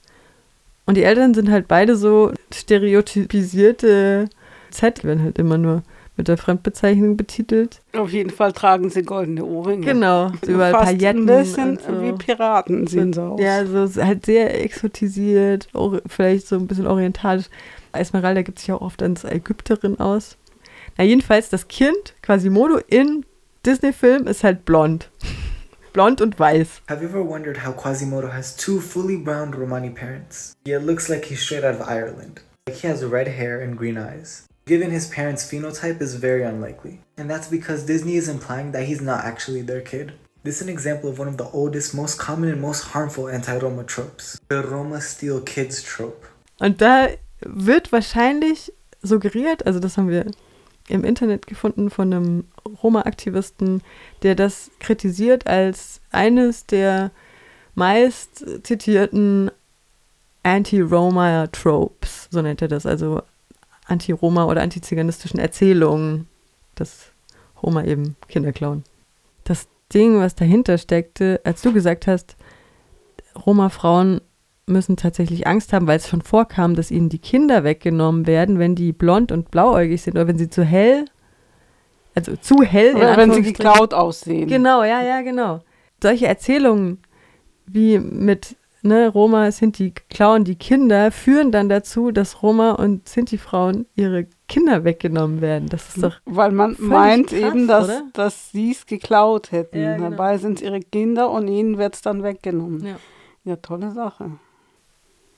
Und 0.84 0.96
die 0.96 1.04
Eltern 1.04 1.32
sind 1.32 1.50
halt 1.50 1.68
beide 1.68 1.96
so 1.96 2.32
stereotypisierte 2.52 4.28
Z, 4.70 5.04
werden 5.04 5.22
halt 5.22 5.38
immer 5.38 5.58
nur 5.58 5.82
mit 6.16 6.28
der 6.28 6.36
Fremdbezeichnung 6.36 7.16
betitelt. 7.16 7.80
Auf 7.94 8.10
jeden 8.10 8.30
Fall 8.30 8.52
tragen 8.52 8.90
sie 8.90 9.02
goldene 9.02 9.44
Ohrringe. 9.44 9.86
Genau, 9.86 10.30
überall 10.46 10.72
Fast 10.72 10.84
Pailletten. 10.84 11.22
ein 11.22 11.26
bisschen 11.26 11.70
und 11.78 11.82
so. 11.82 12.02
wie 12.02 12.12
Piraten 12.12 12.86
sehen 12.86 13.12
sie 13.12 13.22
aus. 13.22 13.40
Ja, 13.40 13.64
so 13.64 14.02
halt 14.02 14.26
sehr 14.26 14.62
exotisiert, 14.62 15.68
vielleicht 16.06 16.46
so 16.46 16.56
ein 16.56 16.66
bisschen 16.66 16.86
orientalisch. 16.86 17.46
Esmeralda 17.92 18.42
gibt 18.42 18.58
sich 18.58 18.72
auch 18.72 18.80
oft 18.80 19.02
als 19.02 19.24
Ägypterin 19.24 20.00
aus. 20.00 20.36
Na, 20.98 21.04
jedenfalls, 21.04 21.48
das 21.48 21.68
Kind, 21.68 22.14
Quasimodo, 22.22 22.78
in 22.88 23.24
Disney-Film 23.64 24.26
ist 24.26 24.44
halt 24.44 24.64
blond. 24.64 25.08
blond 25.92 26.20
und 26.20 26.38
weiß. 26.38 26.82
Have 26.88 27.02
you 27.02 27.08
ever 27.08 27.26
wondered 27.26 27.64
how 27.64 27.74
Quasimodo 27.74 28.32
has 28.32 28.56
two 28.56 28.80
fully 28.80 29.16
brown 29.16 29.52
Romani 29.54 29.90
parents? 29.90 30.52
Yeah, 30.66 30.78
it 30.78 30.86
looks 30.86 31.08
like 31.08 31.24
he's 31.26 31.40
straight 31.42 31.64
out 31.64 31.74
of 31.80 31.88
Ireland. 31.88 32.40
Like 32.68 32.78
he 32.78 32.88
has 32.88 33.04
red 33.04 33.28
hair 33.28 33.60
and 33.60 33.76
green 33.76 33.96
eyes. 33.98 34.44
Given 34.64 34.90
his 34.90 35.08
parents' 35.08 35.44
phenotype 35.44 36.00
is 36.00 36.14
very 36.14 36.44
unlikely. 36.44 37.00
And 37.16 37.28
that's 37.28 37.48
because 37.48 37.84
Disney 37.84 38.16
is 38.16 38.28
implying 38.28 38.72
that 38.72 38.84
he's 38.84 39.00
not 39.00 39.24
actually 39.24 39.62
their 39.62 39.80
kid. 39.80 40.12
This 40.44 40.56
is 40.56 40.62
an 40.62 40.68
example 40.68 41.10
of 41.10 41.18
one 41.18 41.28
of 41.28 41.36
the 41.36 41.48
oldest, 41.52 41.94
most 41.94 42.18
common, 42.18 42.48
and 42.48 42.60
most 42.60 42.94
harmful 42.94 43.28
anti-Roma 43.28 43.84
tropes. 43.84 44.40
The 44.48 44.62
Roma 44.62 45.00
steal 45.00 45.40
kids 45.40 45.82
trope. 45.82 46.26
Und 46.60 46.80
da 46.80 47.08
wird 47.40 47.90
wahrscheinlich 47.90 48.72
suggeriert, 49.02 49.66
also 49.66 49.80
das 49.80 49.96
haben 49.96 50.08
wir 50.08 50.26
im 50.88 51.04
Internet 51.04 51.46
gefunden 51.46 51.90
von 51.90 52.12
einem 52.12 52.44
Roma-Aktivisten, 52.82 53.82
der 54.22 54.34
das 54.34 54.70
kritisiert 54.78 55.46
als 55.46 56.00
eines 56.10 56.66
der 56.66 57.10
meist 57.74 58.44
zitierten 58.64 59.50
Anti-Roma-Tropes, 60.44 62.28
so 62.30 62.42
nennt 62.42 62.62
er 62.62 62.68
das, 62.68 62.84
also 62.84 63.22
Anti-Roma 63.86 64.44
oder 64.44 64.62
antiziganistischen 64.62 65.40
Erzählungen, 65.40 66.26
dass 66.74 67.12
Roma 67.62 67.84
eben 67.84 68.16
Kinder 68.28 68.52
klauen. 68.52 68.84
Das 69.44 69.68
Ding, 69.92 70.18
was 70.18 70.34
dahinter 70.34 70.78
steckte, 70.78 71.40
als 71.44 71.62
du 71.62 71.72
gesagt 71.72 72.06
hast, 72.06 72.36
Roma-Frauen 73.46 74.20
müssen 74.66 74.96
tatsächlich 74.96 75.46
Angst 75.46 75.72
haben, 75.72 75.86
weil 75.86 75.96
es 75.96 76.08
schon 76.08 76.22
vorkam, 76.22 76.74
dass 76.74 76.90
ihnen 76.90 77.08
die 77.08 77.18
Kinder 77.18 77.64
weggenommen 77.64 78.26
werden, 78.26 78.58
wenn 78.58 78.74
die 78.74 78.92
blond 78.92 79.32
und 79.32 79.50
blauäugig 79.50 80.02
sind 80.02 80.14
oder 80.14 80.28
wenn 80.28 80.38
sie 80.38 80.48
zu 80.48 80.62
hell, 80.62 81.04
also 82.14 82.36
zu 82.36 82.62
hell. 82.62 82.94
Oder 82.94 83.16
wenn 83.16 83.32
sie 83.32 83.42
geklaut 83.42 83.94
aussehen. 83.94 84.48
Genau, 84.48 84.84
ja, 84.84 85.02
ja, 85.02 85.22
genau. 85.22 85.60
Solche 86.02 86.26
Erzählungen 86.26 86.98
wie 87.66 87.98
mit 87.98 88.56
ne, 88.82 89.08
Roma, 89.08 89.50
Sinti 89.50 89.92
klauen 90.10 90.44
die 90.44 90.56
Kinder, 90.56 91.10
führen 91.10 91.52
dann 91.52 91.68
dazu, 91.68 92.10
dass 92.10 92.42
Roma 92.42 92.72
und 92.72 93.08
Sinti-Frauen 93.08 93.86
ihre 93.94 94.26
Kinder 94.48 94.84
weggenommen 94.84 95.40
werden. 95.40 95.68
Das 95.68 95.88
ist 95.88 96.02
doch. 96.02 96.20
Weil 96.24 96.52
man 96.52 96.76
meint 96.78 97.28
krass, 97.28 97.38
eben, 97.38 97.66
dass, 97.66 97.84
oder? 97.84 98.02
dass 98.12 98.50
sie 98.50 98.72
es 98.72 98.86
geklaut 98.86 99.52
hätten. 99.52 99.80
Ja, 99.80 99.96
genau. 99.96 100.10
Dabei 100.10 100.38
sind 100.38 100.58
es 100.58 100.62
ihre 100.62 100.80
Kinder 100.80 101.30
und 101.30 101.48
ihnen 101.48 101.78
wird 101.78 101.94
es 101.94 102.02
dann 102.02 102.22
weggenommen. 102.22 102.84
Ja. 102.84 102.96
ja, 103.44 103.56
tolle 103.56 103.92
Sache. 103.92 104.32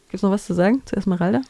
Gibt 0.05 0.15
es 0.15 0.23
noch 0.23 0.31
was 0.31 0.47
zu 0.47 0.55
sagen 0.55 0.83
zu 0.87 0.97
Esmeralda? 0.97 1.43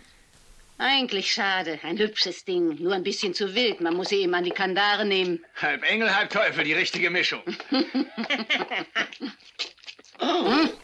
Eigentlich 0.76 1.32
schade. 1.32 1.78
Ein 1.82 1.98
hübsches 1.98 2.44
Ding. 2.44 2.82
Nur 2.82 2.94
ein 2.94 3.04
bisschen 3.04 3.32
zu 3.32 3.54
wild. 3.54 3.80
Man 3.80 3.94
muss 3.94 4.08
sie 4.08 4.22
eben 4.22 4.34
an 4.34 4.44
die 4.44 4.50
Kandare 4.50 5.06
nehmen. 5.06 5.44
Halb 5.56 5.88
Engel, 5.88 6.14
halb 6.14 6.30
Teufel, 6.30 6.64
die 6.64 6.72
richtige 6.72 7.10
Mischung. 7.10 7.42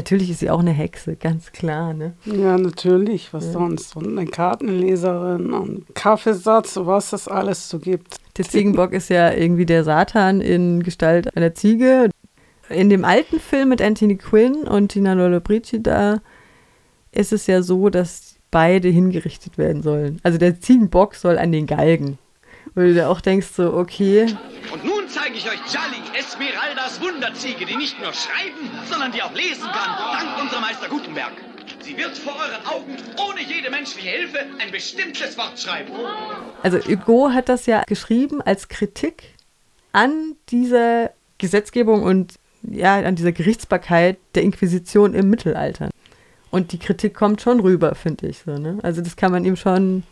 Natürlich 0.00 0.30
ist 0.30 0.40
sie 0.40 0.48
auch 0.48 0.60
eine 0.60 0.70
Hexe, 0.70 1.14
ganz 1.14 1.52
klar, 1.52 1.92
ne? 1.92 2.14
Ja, 2.24 2.56
natürlich. 2.56 3.34
Was 3.34 3.44
Ja. 3.44 3.52
sonst? 3.52 3.94
Und 3.96 4.16
eine 4.18 4.24
Kartenleserin 4.26 5.52
und 5.52 5.94
Kaffeesatz, 5.94 6.78
was 6.80 7.12
es 7.12 7.28
alles 7.28 7.68
so 7.68 7.78
gibt. 7.78 8.16
Der 8.38 8.46
Ziegenbock 8.46 8.94
ist 8.94 9.10
ja 9.10 9.30
irgendwie 9.30 9.66
der 9.66 9.84
Satan 9.84 10.40
in 10.40 10.82
Gestalt 10.82 11.36
einer 11.36 11.54
Ziege. 11.54 12.08
In 12.70 12.88
dem 12.88 13.04
alten 13.04 13.40
Film 13.40 13.68
mit 13.68 13.82
Anthony 13.82 14.16
Quinn 14.16 14.62
und 14.66 14.88
Tina 14.88 15.12
Lollobrigida 15.12 16.22
ist 17.12 17.34
es 17.34 17.46
ja 17.46 17.60
so, 17.60 17.90
dass 17.90 18.36
beide 18.50 18.88
hingerichtet 18.88 19.58
werden 19.58 19.82
sollen. 19.82 20.18
Also 20.22 20.38
der 20.38 20.58
Ziegenbock 20.62 21.14
soll 21.14 21.36
an 21.36 21.52
den 21.52 21.66
Galgen. 21.66 22.16
Wo 22.74 22.80
du 22.80 22.94
dir 22.94 23.10
auch 23.10 23.20
denkst 23.20 23.48
so, 23.54 23.74
okay, 23.74 24.22
Und 24.72 24.82
nun 24.84 24.89
zeige 25.12 25.36
ich 25.36 25.48
euch 25.48 25.60
Jali, 25.72 26.00
Esmeraldas 26.18 27.00
Wunderziege, 27.00 27.66
die 27.66 27.76
nicht 27.76 28.00
nur 28.00 28.12
schreiben, 28.12 28.70
sondern 28.88 29.12
die 29.12 29.22
auch 29.22 29.34
lesen 29.34 29.64
kann, 29.64 29.96
dank 30.12 30.40
unserem 30.40 30.62
Meister 30.62 30.88
Gutenberg. 30.88 31.32
Sie 31.80 31.96
wird 31.96 32.16
vor 32.18 32.34
euren 32.34 32.66
Augen 32.66 32.96
ohne 33.18 33.42
jede 33.42 33.70
menschliche 33.70 34.08
Hilfe 34.08 34.38
ein 34.58 34.70
bestimmtes 34.70 35.36
Wort 35.36 35.58
schreiben. 35.58 35.92
Also 36.62 36.78
Hugo 36.78 37.30
hat 37.32 37.48
das 37.48 37.66
ja 37.66 37.82
geschrieben 37.86 38.40
als 38.42 38.68
Kritik 38.68 39.34
an 39.92 40.36
dieser 40.50 41.10
Gesetzgebung 41.38 42.02
und 42.02 42.34
ja, 42.62 42.96
an 42.96 43.16
dieser 43.16 43.32
Gerichtsbarkeit 43.32 44.18
der 44.34 44.42
Inquisition 44.42 45.14
im 45.14 45.30
Mittelalter. 45.30 45.90
Und 46.50 46.72
die 46.72 46.78
Kritik 46.78 47.14
kommt 47.14 47.40
schon 47.40 47.60
rüber, 47.60 47.94
finde 47.94 48.28
ich 48.28 48.42
so, 48.44 48.58
ne? 48.58 48.78
Also 48.82 49.00
das 49.00 49.16
kann 49.16 49.32
man 49.32 49.44
ihm 49.44 49.56
schon 49.56 50.02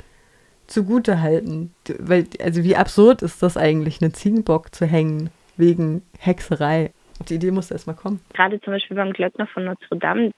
zugute 0.68 1.20
halten. 1.20 1.74
Weil, 1.98 2.26
also 2.40 2.62
wie 2.62 2.76
absurd 2.76 3.22
ist 3.22 3.42
das 3.42 3.57
eigentlich, 3.57 4.00
einen 4.00 4.14
Ziegenbock 4.14 4.74
zu 4.74 4.87
hängen 4.87 5.31
wegen 5.57 6.02
Hexerei? 6.18 6.92
Die 7.28 7.35
Idee 7.35 7.50
muss 7.50 7.70
erst 7.70 7.88
mal 7.88 7.94
kommen. 7.94 8.20
Gerade 8.35 8.61
zum 8.61 8.72
Beispiel 8.72 8.96
beim 8.96 9.12
Glöckner 9.12 9.48
von 9.48 9.64
Notre 9.64 9.96
Dame, 9.96 10.31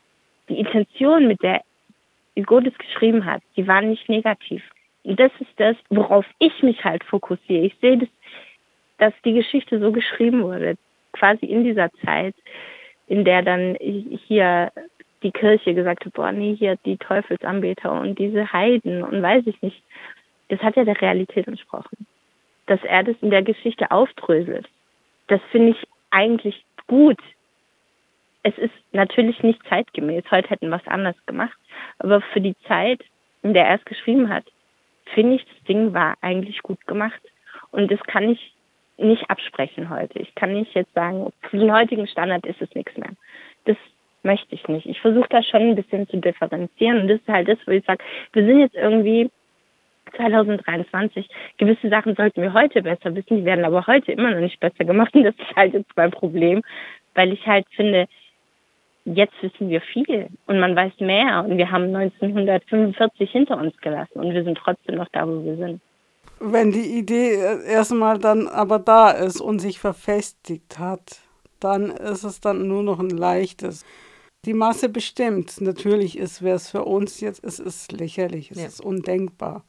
die 0.48 0.58
Intention, 0.58 1.28
mit 1.28 1.42
der 1.42 1.60
Hugo 2.36 2.60
das 2.60 2.76
geschrieben 2.78 3.24
hat, 3.24 3.42
die 3.56 3.66
war 3.66 3.82
nicht 3.82 4.08
negativ. 4.08 4.62
Und 5.02 5.18
das 5.18 5.32
ist 5.40 5.50
das, 5.56 5.76
worauf 5.90 6.24
ich 6.38 6.62
mich 6.62 6.82
halt 6.84 7.04
fokussiere. 7.04 7.66
Ich 7.66 7.76
sehe, 7.80 7.98
das, 7.98 8.08
dass 8.98 9.14
die 9.24 9.34
Geschichte 9.34 9.78
so 9.80 9.92
geschrieben 9.92 10.42
wurde, 10.42 10.76
quasi 11.12 11.46
in 11.46 11.64
dieser 11.64 11.90
Zeit, 12.04 12.34
in 13.06 13.24
der 13.24 13.42
dann 13.42 13.76
hier 13.80 14.72
die 15.22 15.32
Kirche 15.32 15.74
gesagt 15.74 16.04
hat, 16.04 16.12
boah, 16.14 16.32
nee, 16.32 16.54
hier 16.56 16.76
die 16.84 16.96
Teufelsanbeter 16.96 17.92
und 17.92 18.18
diese 18.18 18.52
Heiden 18.52 19.02
und 19.02 19.22
weiß 19.22 19.46
ich 19.46 19.60
nicht. 19.62 19.82
Das 20.50 20.60
hat 20.60 20.76
ja 20.76 20.84
der 20.84 21.00
Realität 21.00 21.46
entsprochen. 21.46 22.06
Dass 22.66 22.82
er 22.84 23.04
das 23.04 23.16
in 23.22 23.30
der 23.30 23.42
Geschichte 23.42 23.90
aufdröselt. 23.90 24.68
Das 25.28 25.40
finde 25.50 25.70
ich 25.70 25.88
eigentlich 26.10 26.64
gut. 26.86 27.18
Es 28.42 28.56
ist 28.58 28.74
natürlich 28.92 29.42
nicht 29.42 29.60
zeitgemäß. 29.68 30.24
Heute 30.30 30.50
hätten 30.50 30.68
wir 30.68 30.76
es 30.76 30.86
anders 30.86 31.16
gemacht. 31.26 31.56
Aber 31.98 32.20
für 32.20 32.40
die 32.40 32.56
Zeit, 32.66 33.02
in 33.42 33.54
der 33.54 33.66
er 33.66 33.76
es 33.76 33.84
geschrieben 33.84 34.28
hat, 34.28 34.44
finde 35.14 35.36
ich, 35.36 35.44
das 35.44 35.64
Ding 35.64 35.94
war 35.94 36.16
eigentlich 36.20 36.62
gut 36.62 36.84
gemacht. 36.86 37.20
Und 37.70 37.90
das 37.90 38.00
kann 38.00 38.28
ich 38.28 38.52
nicht 38.98 39.30
absprechen 39.30 39.88
heute. 39.88 40.18
Ich 40.18 40.34
kann 40.34 40.52
nicht 40.52 40.74
jetzt 40.74 40.92
sagen, 40.94 41.32
für 41.48 41.58
den 41.58 41.72
heutigen 41.72 42.06
Standard 42.06 42.44
ist 42.44 42.60
es 42.60 42.74
nichts 42.74 42.96
mehr. 42.96 43.12
Das 43.66 43.76
möchte 44.22 44.54
ich 44.54 44.66
nicht. 44.68 44.86
Ich 44.86 45.00
versuche 45.00 45.28
da 45.28 45.42
schon 45.42 45.62
ein 45.62 45.76
bisschen 45.76 46.08
zu 46.08 46.16
differenzieren. 46.18 47.02
Und 47.02 47.08
das 47.08 47.20
ist 47.20 47.28
halt 47.28 47.48
das, 47.48 47.58
wo 47.66 47.70
ich 47.70 47.84
sage, 47.84 48.02
wir 48.32 48.44
sind 48.44 48.58
jetzt 48.58 48.74
irgendwie 48.74 49.30
2023. 50.16 51.28
Gewisse 51.58 51.88
Sachen 51.88 52.14
sollten 52.14 52.42
wir 52.42 52.52
heute 52.52 52.82
besser 52.82 53.14
wissen, 53.14 53.38
die 53.38 53.44
werden 53.44 53.64
aber 53.64 53.86
heute 53.86 54.12
immer 54.12 54.30
noch 54.30 54.40
nicht 54.40 54.60
besser 54.60 54.84
gemacht. 54.84 55.14
Und 55.14 55.24
das 55.24 55.34
ist 55.36 55.56
halt 55.56 55.74
jetzt 55.74 55.90
mein 55.96 56.10
Problem, 56.10 56.62
weil 57.14 57.32
ich 57.32 57.46
halt 57.46 57.66
finde, 57.74 58.06
jetzt 59.04 59.34
wissen 59.40 59.68
wir 59.70 59.80
viel 59.80 60.28
und 60.46 60.60
man 60.60 60.76
weiß 60.76 60.92
mehr 61.00 61.44
und 61.48 61.56
wir 61.56 61.70
haben 61.70 61.94
1945 61.94 63.30
hinter 63.30 63.56
uns 63.58 63.76
gelassen 63.78 64.20
und 64.20 64.32
wir 64.32 64.44
sind 64.44 64.58
trotzdem 64.58 64.96
noch 64.96 65.08
da, 65.12 65.26
wo 65.26 65.42
wir 65.44 65.56
sind. 65.56 65.80
Wenn 66.38 66.70
die 66.72 66.98
Idee 66.98 67.34
erstmal 67.66 68.18
dann 68.18 68.46
aber 68.46 68.78
da 68.78 69.10
ist 69.10 69.40
und 69.40 69.58
sich 69.58 69.78
verfestigt 69.78 70.78
hat, 70.78 71.20
dann 71.60 71.90
ist 71.90 72.24
es 72.24 72.40
dann 72.40 72.66
nur 72.68 72.82
noch 72.82 72.98
ein 72.98 73.10
leichtes. 73.10 73.84
Die 74.46 74.54
Masse 74.54 74.88
bestimmt. 74.88 75.60
Natürlich 75.60 76.16
ist, 76.18 76.42
wer 76.42 76.54
es 76.54 76.70
für 76.70 76.84
uns 76.84 77.20
jetzt 77.20 77.44
ist, 77.44 77.58
ist 77.58 77.92
lächerlich, 77.92 78.50
es 78.50 78.60
Ja. 78.60 78.66
ist 78.68 78.80
undenkbar. 78.80 79.64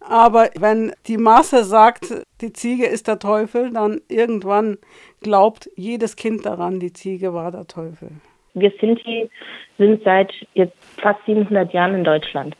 Aber 0.00 0.48
wenn 0.58 0.92
die 1.06 1.18
Masse 1.18 1.64
sagt, 1.64 2.24
die 2.40 2.52
Ziege 2.52 2.86
ist 2.86 3.06
der 3.06 3.18
Teufel, 3.18 3.70
dann 3.70 4.00
irgendwann 4.08 4.78
glaubt 5.22 5.68
jedes 5.76 6.16
Kind 6.16 6.46
daran, 6.46 6.80
die 6.80 6.92
Ziege 6.92 7.34
war 7.34 7.50
der 7.52 7.66
Teufel. 7.66 8.10
Wir 8.54 8.72
Sinti 8.80 9.30
sind 9.78 10.02
seit 10.02 10.32
jetzt 10.54 10.76
fast 11.00 11.20
700 11.26 11.72
Jahren 11.72 11.94
in 11.94 12.04
Deutschland. 12.04 12.56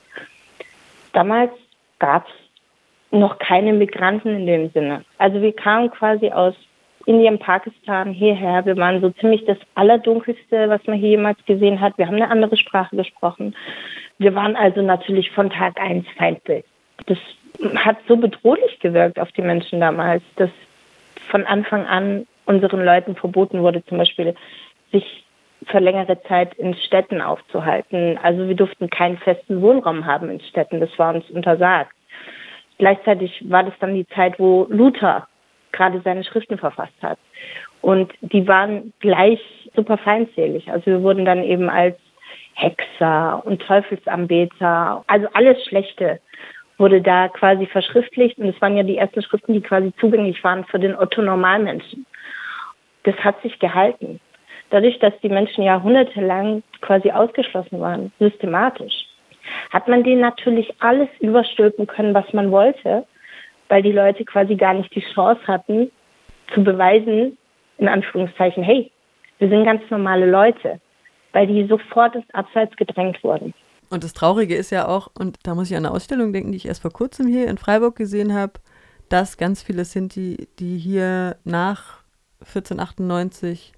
Damals 1.13 1.51
gab 1.99 2.27
es 2.27 2.33
noch 3.11 3.39
keine 3.39 3.73
Migranten 3.73 4.29
in 4.29 4.47
dem 4.47 4.71
Sinne. 4.71 5.05
Also 5.19 5.41
wir 5.41 5.53
kamen 5.53 5.91
quasi 5.91 6.31
aus 6.31 6.55
Indien, 7.07 7.39
Pakistan 7.39 8.13
hierher. 8.13 8.65
Wir 8.67 8.77
waren 8.77 9.01
so 9.01 9.11
ziemlich 9.11 9.45
das 9.47 9.59
Allerdunkelste, 9.75 10.69
was 10.69 10.87
man 10.87 10.99
hier 10.99 11.11
jemals 11.11 11.39
gesehen 11.47 11.81
hat. 11.81 11.97
Wir 11.99 12.07
haben 12.07 12.17
eine 12.17 12.31
andere 12.31 12.57
Sprache 12.57 12.95
gesprochen. 12.95 13.57
Wir 14.19 14.35
waren 14.35 14.55
also 14.55 14.83
natürlich 14.83 15.31
von 15.31 15.51
Tag 15.51 15.81
eins 15.81 16.07
Feindbild. 16.17 16.65
Das 17.07 17.19
hat 17.77 17.99
so 18.09 18.17
bedrohlich 18.17 18.79
gewirkt 18.81 19.19
auf 19.19 19.31
die 19.33 19.43
Menschen 19.43 19.81
damals, 19.81 20.23
dass 20.37 20.51
von 21.31 21.47
Anfang 21.47 21.87
an 21.87 22.27
unseren 22.47 22.85
Leuten 22.85 23.15
verboten 23.17 23.63
wurde, 23.63 23.85
zum 23.85 23.99
Beispiel 23.99 24.35
sich 24.93 25.25
für 25.67 25.79
längere 25.79 26.21
Zeit 26.23 26.55
in 26.55 26.75
Städten 26.75 27.21
aufzuhalten. 27.21 28.19
Also 28.23 28.49
wir 28.49 28.55
durften 28.55 28.89
keinen 28.89 29.19
festen 29.19 29.61
Wohnraum 29.61 30.07
haben 30.07 30.31
in 30.31 30.41
Städten. 30.41 30.81
Das 30.81 30.91
war 30.99 31.15
uns 31.15 31.29
untersagt. 31.31 31.93
Gleichzeitig 32.79 33.45
war 33.49 33.63
das 33.63 33.75
dann 33.79 33.95
die 33.95 34.07
Zeit, 34.09 34.39
wo 34.39 34.67
Luther 34.71 35.29
gerade 35.73 36.01
seine 36.03 36.25
Schriften 36.25 36.59
verfasst 36.59 36.95
hat. 37.03 37.19
Und 37.83 38.13
die 38.21 38.49
waren 38.49 38.93
gleich 39.01 39.41
super 39.75 39.99
feindselig. 39.99 40.71
Also 40.71 40.87
wir 40.87 41.03
wurden 41.03 41.25
dann 41.25 41.45
eben 41.45 41.69
als 41.69 41.97
Hexer 42.55 43.43
und 43.45 43.63
Teufelsanbeter, 43.63 45.05
also 45.07 45.29
alles 45.33 45.63
Schlechte 45.65 46.21
wurde 46.81 47.01
da 47.01 47.29
quasi 47.29 47.67
verschriftlicht. 47.67 48.39
Und 48.39 48.49
es 48.49 48.61
waren 48.61 48.77
ja 48.77 48.83
die 48.83 48.97
ersten 48.97 49.23
Schriften, 49.23 49.53
die 49.53 49.61
quasi 49.61 49.93
zugänglich 50.01 50.43
waren 50.43 50.65
für 50.65 50.81
den 50.81 50.97
Otto-Normalmenschen. 50.97 52.07
Das 53.05 53.15
hat 53.17 53.41
sich 53.43 53.59
gehalten. 53.61 54.19
Dadurch, 54.71 54.99
dass 54.99 55.13
die 55.23 55.29
Menschen 55.29 55.63
jahrhundertelang 55.63 56.63
quasi 56.81 57.11
ausgeschlossen 57.11 57.81
waren, 57.81 58.13
systematisch, 58.19 59.07
hat 59.73 59.87
man 59.87 60.03
denen 60.03 60.21
natürlich 60.21 60.73
alles 60.81 61.09
überstülpen 61.21 61.87
können, 61.87 62.15
was 62.15 62.33
man 62.33 62.51
wollte 62.51 63.05
weil 63.71 63.83
die 63.83 63.93
Leute 63.93 64.25
quasi 64.25 64.57
gar 64.57 64.75
nicht 64.75 64.95
die 64.95 65.05
Chance 65.15 65.41
hatten, 65.47 65.91
zu 66.53 66.63
beweisen, 66.63 67.39
in 67.79 67.89
Anführungszeichen, 67.89 68.63
hey, 68.63 68.91
wir 69.39 69.49
sind 69.49 69.65
ganz 69.65 69.89
normale 69.91 70.29
Leute, 70.29 70.81
weil 71.33 71.47
die 71.47 71.65
sofort 71.67 72.17
ins 72.17 72.29
Abseits 72.35 72.77
gedrängt 72.77 73.23
wurden. 73.23 73.55
Und 73.91 74.05
das 74.05 74.13
Traurige 74.13 74.55
ist 74.55 74.71
ja 74.71 74.87
auch, 74.87 75.11
und 75.19 75.39
da 75.43 75.55
muss 75.55 75.71
ich 75.71 75.77
an 75.77 75.85
eine 75.85 75.95
Ausstellung 75.95 76.33
denken, 76.33 76.53
die 76.53 76.57
ich 76.57 76.67
erst 76.67 76.83
vor 76.83 76.93
kurzem 76.93 77.27
hier 77.27 77.49
in 77.49 77.59
Freiburg 77.59 77.97
gesehen 77.97 78.33
habe, 78.33 78.55
dass 79.09 79.37
ganz 79.37 79.63
viele 79.63 79.85
Sinti, 79.85 80.49
die 80.61 80.79
hier 80.79 81.37
nach 81.45 82.05
1498 82.41 83.73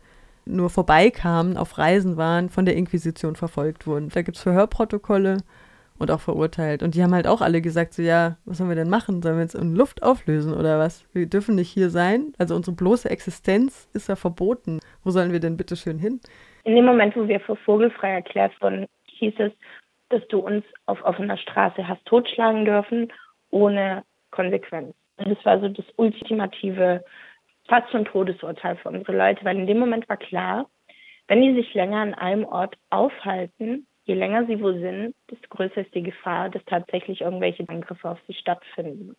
nur 0.45 0.71
vorbeikamen, 0.71 1.57
auf 1.57 1.79
Reisen 1.79 2.17
waren, 2.17 2.51
von 2.51 2.67
der 2.67 2.77
Inquisition 2.77 3.37
verfolgt 3.37 3.87
wurden. 3.87 4.11
Da 4.11 4.23
gibt 4.23 4.37
es 4.37 4.43
Verhörprotokolle 4.43 5.39
und 5.99 6.11
auch 6.11 6.21
verurteilt. 6.21 6.83
Und 6.83 6.95
die 6.95 7.03
haben 7.03 7.15
halt 7.15 7.27
auch 7.27 7.41
alle 7.41 7.63
gesagt, 7.63 7.95
so 7.95 8.03
ja, 8.03 8.37
was 8.45 8.59
sollen 8.59 8.69
wir 8.69 8.77
denn 8.77 8.91
machen? 8.91 9.23
Sollen 9.23 9.37
wir 9.37 9.43
jetzt 9.43 9.55
in 9.55 9.75
Luft 9.75 10.03
auflösen 10.03 10.53
oder 10.53 10.79
was? 10.79 11.07
Wir 11.15 11.27
dürfen 11.27 11.55
nicht 11.55 11.71
hier 11.71 11.91
sein. 11.91 12.33
Also 12.39 12.55
unsere 12.55 12.77
bloße 12.77 13.09
Existenz 13.09 13.89
ist 13.95 14.09
ja 14.09 14.17
verboten. 14.17 14.81
Wo 15.05 15.11
sollen 15.11 15.33
wir 15.33 15.41
denn 15.41 15.57
bitte 15.57 15.77
schön 15.77 15.99
hin? 15.99 16.21
In 16.65 16.75
dem 16.75 16.85
Moment, 16.85 17.17
wo 17.17 17.27
wir 17.27 17.41
für 17.41 17.57
vogelfrei 17.57 18.11
erklärt 18.11 18.53
wurden, 18.61 18.87
hieß 19.07 19.35
es, 19.39 19.53
dass 20.13 20.27
du 20.29 20.39
uns 20.39 20.65
auf 20.87 21.03
offener 21.05 21.37
Straße 21.37 21.87
hast 21.89 22.05
totschlagen 22.05 22.65
dürfen, 22.65 23.13
ohne 23.51 24.05
Konsequenz. 24.31 24.95
Und 25.17 25.31
das 25.31 25.45
war 25.45 25.61
so 25.61 25.69
das 25.69 25.85
ultimative, 25.97 27.05
fast 27.69 27.91
schon 27.91 28.05
Todesurteil 28.05 28.77
für 28.77 28.89
unsere 28.89 29.17
Leute, 29.17 29.45
weil 29.45 29.57
in 29.57 29.67
dem 29.67 29.79
Moment 29.79 30.09
war 30.09 30.17
klar, 30.17 30.69
wenn 31.29 31.43
die 31.43 31.55
sich 31.55 31.73
länger 31.75 31.99
an 31.99 32.15
einem 32.15 32.45
Ort 32.45 32.77
aufhalten, 32.91 33.87
je 34.05 34.15
länger 34.15 34.47
sie 34.47 34.61
wo 34.61 34.73
sind, 34.73 35.15
desto 35.31 35.49
größer 35.49 35.83
ist 35.83 35.95
die 35.95 36.03
Gefahr, 36.03 36.51
dass 36.51 36.65
tatsächlich 36.65 37.21
irgendwelche 37.21 37.69
Angriffe 37.69 38.11
auf 38.11 38.19
sie 38.27 38.35
stattfinden. 38.35 39.15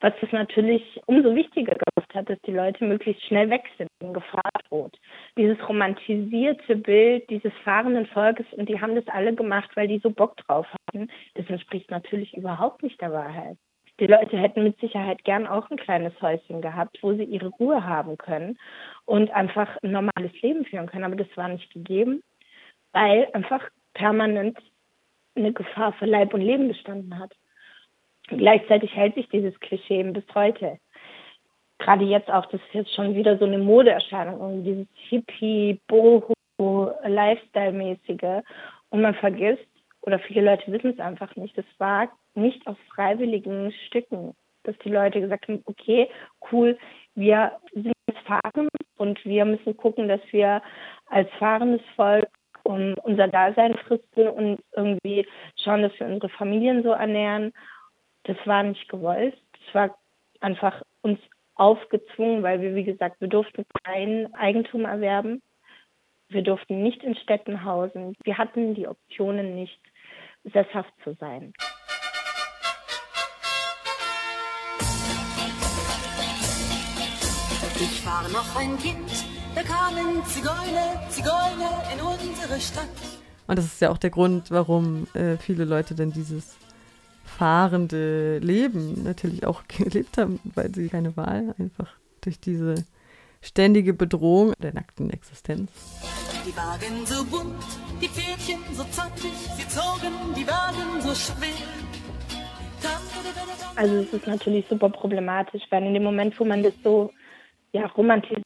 Was 0.00 0.12
es 0.22 0.30
natürlich 0.30 1.00
umso 1.06 1.34
wichtiger 1.34 1.74
gemacht 1.74 2.14
hat, 2.14 2.30
dass 2.30 2.40
die 2.42 2.52
Leute 2.52 2.84
möglichst 2.84 3.24
schnell 3.24 3.50
weg 3.50 3.64
sind, 3.76 3.88
wenn 3.98 4.14
Gefahr 4.14 4.50
droht. 4.68 4.96
Dieses 5.36 5.58
romantisierte 5.68 6.76
Bild 6.76 7.28
dieses 7.30 7.52
fahrenden 7.64 8.06
Volkes, 8.06 8.46
und 8.52 8.68
die 8.68 8.80
haben 8.80 8.94
das 8.94 9.08
alle 9.08 9.34
gemacht, 9.34 9.70
weil 9.74 9.88
die 9.88 9.98
so 9.98 10.10
Bock 10.10 10.36
drauf 10.36 10.66
hatten, 10.72 11.10
das 11.34 11.48
entspricht 11.48 11.90
natürlich 11.90 12.36
überhaupt 12.36 12.82
nicht 12.84 13.00
der 13.00 13.12
Wahrheit. 13.12 13.56
Die 14.00 14.06
Leute 14.06 14.38
hätten 14.38 14.62
mit 14.62 14.78
Sicherheit 14.78 15.24
gern 15.24 15.48
auch 15.48 15.68
ein 15.70 15.76
kleines 15.76 16.12
Häuschen 16.22 16.62
gehabt, 16.62 16.98
wo 17.02 17.14
sie 17.14 17.24
ihre 17.24 17.48
Ruhe 17.48 17.84
haben 17.84 18.16
können 18.16 18.56
und 19.04 19.30
einfach 19.32 19.76
ein 19.82 19.90
normales 19.90 20.40
Leben 20.40 20.64
führen 20.64 20.86
können. 20.86 21.04
Aber 21.04 21.16
das 21.16 21.36
war 21.36 21.48
nicht 21.48 21.72
gegeben, 21.72 22.22
weil 22.92 23.28
einfach 23.32 23.68
permanent 23.94 24.56
eine 25.34 25.52
Gefahr 25.52 25.92
für 25.94 26.06
Leib 26.06 26.32
und 26.32 26.42
Leben 26.42 26.68
bestanden 26.68 27.18
hat. 27.18 27.32
Gleichzeitig 28.28 28.94
hält 28.94 29.14
sich 29.14 29.28
dieses 29.28 29.58
Klischee 29.60 30.02
bis 30.04 30.24
heute. 30.34 30.78
Gerade 31.78 32.04
jetzt 32.04 32.30
auch, 32.30 32.46
das 32.46 32.60
ist 32.60 32.74
jetzt 32.74 32.94
schon 32.94 33.14
wieder 33.14 33.38
so 33.38 33.44
eine 33.44 33.58
Modeerscheinung, 33.58 34.64
dieses 34.64 34.86
Hippie, 35.08 35.80
Boho, 35.86 36.34
Lifestyle-mäßige. 37.04 38.42
Und 38.90 39.02
man 39.02 39.14
vergisst, 39.14 39.66
oder 40.02 40.18
viele 40.18 40.42
Leute 40.42 40.70
wissen 40.72 40.90
es 40.90 40.98
einfach 40.98 41.34
nicht, 41.36 41.56
das 41.56 41.66
war 41.78 42.08
nicht 42.34 42.66
auf 42.66 42.76
freiwilligen 42.94 43.72
Stücken, 43.86 44.34
dass 44.64 44.76
die 44.78 44.90
Leute 44.90 45.20
gesagt 45.20 45.48
haben, 45.48 45.62
okay, 45.66 46.08
cool, 46.50 46.78
wir 47.14 47.52
sind 47.72 47.92
jetzt 48.06 48.20
fahren 48.20 48.68
und 48.96 49.24
wir 49.24 49.44
müssen 49.44 49.76
gucken, 49.76 50.08
dass 50.08 50.20
wir 50.30 50.62
als 51.06 51.28
fahrendes 51.38 51.82
Volk 51.96 52.28
um 52.64 52.94
unser 53.02 53.28
Dasein 53.28 53.74
fristen 53.86 54.28
und 54.28 54.60
irgendwie 54.76 55.26
schauen, 55.56 55.82
dass 55.82 55.98
wir 55.98 56.06
unsere 56.06 56.28
Familien 56.28 56.82
so 56.82 56.90
ernähren. 56.90 57.52
Das 58.28 58.36
war 58.44 58.62
nicht 58.62 58.90
gewollt. 58.90 59.34
Das 59.52 59.74
war 59.74 59.98
einfach 60.40 60.82
uns 61.00 61.18
aufgezwungen, 61.54 62.42
weil 62.42 62.60
wir, 62.60 62.74
wie 62.74 62.84
gesagt, 62.84 63.22
wir 63.22 63.28
durften 63.28 63.64
kein 63.84 64.32
Eigentum 64.34 64.84
erwerben. 64.84 65.40
Wir 66.28 66.42
durften 66.42 66.82
nicht 66.82 67.02
in 67.02 67.16
Städten 67.16 67.64
hausen. 67.64 68.14
Wir 68.24 68.36
hatten 68.36 68.74
die 68.74 68.86
Optionen 68.86 69.54
nicht, 69.54 69.80
sesshaft 70.44 70.92
zu 71.02 71.14
sein. 71.14 71.54
Ich 77.80 78.04
war 78.04 78.28
noch 78.28 78.56
ein 78.60 78.76
Kind, 78.76 79.08
da 79.54 79.62
kamen 79.62 80.22
Zigeuner, 80.26 81.08
Zigeuner 81.08 81.82
in 81.94 82.00
unsere 82.02 82.60
Stadt. 82.60 82.88
Und 83.46 83.56
das 83.56 83.64
ist 83.64 83.80
ja 83.80 83.90
auch 83.90 83.96
der 83.96 84.10
Grund, 84.10 84.50
warum 84.50 85.06
äh, 85.14 85.38
viele 85.38 85.64
Leute 85.64 85.94
denn 85.94 86.10
dieses 86.10 86.58
fahrende 87.38 88.38
Leben 88.38 89.04
natürlich 89.04 89.46
auch 89.46 89.62
gelebt 89.68 90.18
haben, 90.18 90.40
weil 90.54 90.74
sie 90.74 90.88
keine 90.88 91.16
Wahl 91.16 91.54
einfach 91.58 91.94
durch 92.20 92.40
diese 92.40 92.84
ständige 93.40 93.94
Bedrohung 93.94 94.54
der 94.58 94.74
nackten 94.74 95.10
Existenz. 95.10 95.70
Die 96.44 96.56
Wagen 96.56 97.06
so 97.06 97.24
bunt, 97.24 97.54
die 98.02 98.08
Pferdchen 98.08 98.58
so 98.74 98.82
zantig, 98.90 99.30
sie 99.56 99.68
zogen 99.68 100.34
die 100.36 100.46
Wagen 100.46 101.00
so 101.00 101.14
schwer. 101.14 101.48
Also 103.76 103.96
es 103.98 104.12
ist 104.12 104.26
natürlich 104.26 104.66
super 104.68 104.88
problematisch, 104.88 105.62
weil 105.70 105.84
in 105.84 105.94
dem 105.94 106.02
Moment, 106.02 106.38
wo 106.40 106.44
man 106.44 106.64
das 106.64 106.74
so 106.82 107.12
ja, 107.70 107.86
romantisiert, 107.86 108.42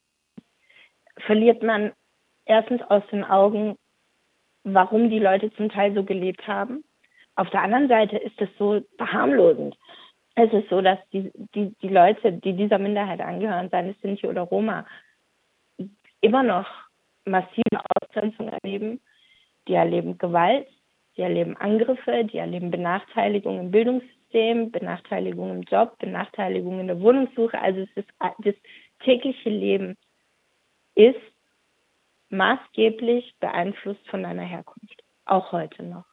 verliert 1.25 1.63
man 1.63 1.93
erstens 2.45 2.81
aus 2.83 3.01
den 3.11 3.23
Augen, 3.23 3.75
warum 4.63 5.09
die 5.09 5.19
Leute 5.19 5.51
zum 5.53 5.69
Teil 5.69 5.95
so 5.95 6.03
gelebt 6.03 6.47
haben. 6.47 6.83
Auf 7.35 7.49
der 7.49 7.61
anderen 7.61 7.87
Seite 7.87 8.17
ist 8.17 8.39
es 8.39 8.49
so 8.57 8.81
verharmlosend. 8.97 9.75
Es 10.35 10.51
ist 10.51 10.69
so, 10.69 10.81
dass 10.81 10.99
die, 11.11 11.31
die, 11.53 11.75
die 11.81 11.87
Leute, 11.89 12.33
die 12.33 12.53
dieser 12.53 12.79
Minderheit 12.79 13.21
angehören, 13.21 13.69
seien 13.69 13.89
es 13.89 14.01
Sinti 14.01 14.27
oder 14.27 14.41
Roma, 14.41 14.85
immer 16.21 16.43
noch 16.43 16.67
massive 17.25 17.81
Ausgrenzung 18.01 18.49
erleben. 18.49 18.99
Die 19.67 19.73
erleben 19.73 20.17
Gewalt, 20.17 20.67
die 21.15 21.21
erleben 21.21 21.55
Angriffe, 21.57 22.25
die 22.25 22.37
erleben 22.37 22.71
Benachteiligung 22.71 23.59
im 23.59 23.71
Bildungssystem, 23.71 24.71
Benachteiligung 24.71 25.51
im 25.51 25.61
Job, 25.61 25.97
Benachteiligung 25.99 26.79
in 26.79 26.87
der 26.87 26.99
Wohnungssuche. 26.99 27.59
Also 27.59 27.81
es 27.81 27.89
ist 27.95 28.09
das 28.19 28.55
tägliche 29.03 29.49
Leben 29.49 29.97
ist 30.95 31.19
maßgeblich 32.29 33.35
beeinflusst 33.39 34.07
von 34.09 34.23
deiner 34.23 34.43
Herkunft. 34.43 35.03
Auch 35.25 35.51
heute 35.51 35.83
noch. 35.83 36.12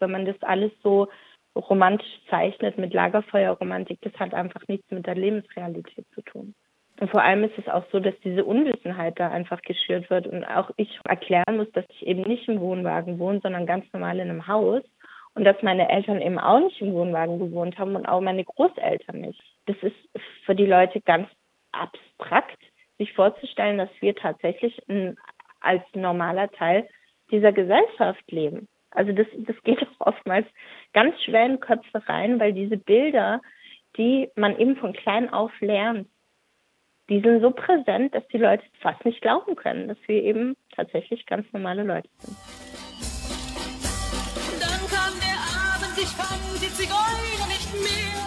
Wenn 0.00 0.10
man 0.10 0.26
das 0.26 0.40
alles 0.42 0.72
so 0.82 1.08
romantisch 1.56 2.20
zeichnet 2.28 2.78
mit 2.78 2.94
Lagerfeuerromantik, 2.94 3.98
das 4.02 4.14
hat 4.18 4.34
einfach 4.34 4.66
nichts 4.68 4.90
mit 4.90 5.06
der 5.06 5.14
Lebensrealität 5.14 6.06
zu 6.14 6.22
tun. 6.22 6.54
Und 7.00 7.10
vor 7.10 7.22
allem 7.22 7.44
ist 7.44 7.56
es 7.58 7.66
auch 7.68 7.84
so, 7.92 7.98
dass 7.98 8.14
diese 8.22 8.44
Unwissenheit 8.44 9.18
da 9.18 9.30
einfach 9.30 9.62
geschürt 9.62 10.10
wird 10.10 10.26
und 10.26 10.44
auch 10.44 10.70
ich 10.76 11.00
erklären 11.04 11.56
muss, 11.56 11.70
dass 11.72 11.86
ich 11.88 12.06
eben 12.06 12.22
nicht 12.22 12.46
im 12.46 12.60
Wohnwagen 12.60 13.18
wohne, 13.18 13.40
sondern 13.40 13.66
ganz 13.66 13.90
normal 13.92 14.18
in 14.18 14.28
einem 14.28 14.46
Haus 14.46 14.82
und 15.34 15.44
dass 15.44 15.62
meine 15.62 15.88
Eltern 15.88 16.20
eben 16.20 16.38
auch 16.38 16.60
nicht 16.60 16.80
im 16.80 16.92
Wohnwagen 16.92 17.38
gewohnt 17.38 17.78
haben 17.78 17.96
und 17.96 18.06
auch 18.06 18.20
meine 18.20 18.44
Großeltern 18.44 19.20
nicht. 19.20 19.42
Das 19.66 19.76
ist 19.80 19.96
für 20.44 20.54
die 20.54 20.66
Leute 20.66 21.00
ganz 21.00 21.28
abstrakt 21.72 22.58
sich 22.98 23.12
vorzustellen, 23.14 23.78
dass 23.78 23.90
wir 24.00 24.14
tatsächlich 24.14 24.78
als 25.60 25.82
normaler 25.94 26.50
Teil 26.50 26.86
dieser 27.30 27.52
Gesellschaft 27.52 28.30
leben. 28.30 28.68
Also 28.90 29.12
das, 29.12 29.26
das 29.38 29.56
geht 29.62 29.82
auch 29.82 30.06
oftmals 30.06 30.46
ganz 30.92 31.20
schwer 31.22 31.46
in 31.46 31.60
Köpfe 31.60 32.02
rein, 32.08 32.40
weil 32.40 32.52
diese 32.52 32.76
Bilder, 32.76 33.40
die 33.96 34.28
man 34.36 34.58
eben 34.58 34.76
von 34.76 34.92
klein 34.92 35.32
auf 35.32 35.52
lernt, 35.60 36.08
die 37.10 37.20
sind 37.20 37.40
so 37.42 37.50
präsent, 37.50 38.14
dass 38.14 38.26
die 38.28 38.38
Leute 38.38 38.62
fast 38.80 39.04
nicht 39.04 39.20
glauben 39.20 39.56
können, 39.56 39.88
dass 39.88 39.98
wir 40.06 40.22
eben 40.22 40.56
tatsächlich 40.74 41.26
ganz 41.26 41.44
normale 41.52 41.82
Leute 41.82 42.08
sind. 42.18 42.36
Dann 44.60 44.80
kam 44.88 45.18
der 45.18 45.40
Abend, 45.58 45.98
ich 45.98 46.08
fand 46.08 46.40
die 46.62 46.72
Zigeuner 46.72 47.46
nicht 47.48 47.74
mehr. 47.74 48.20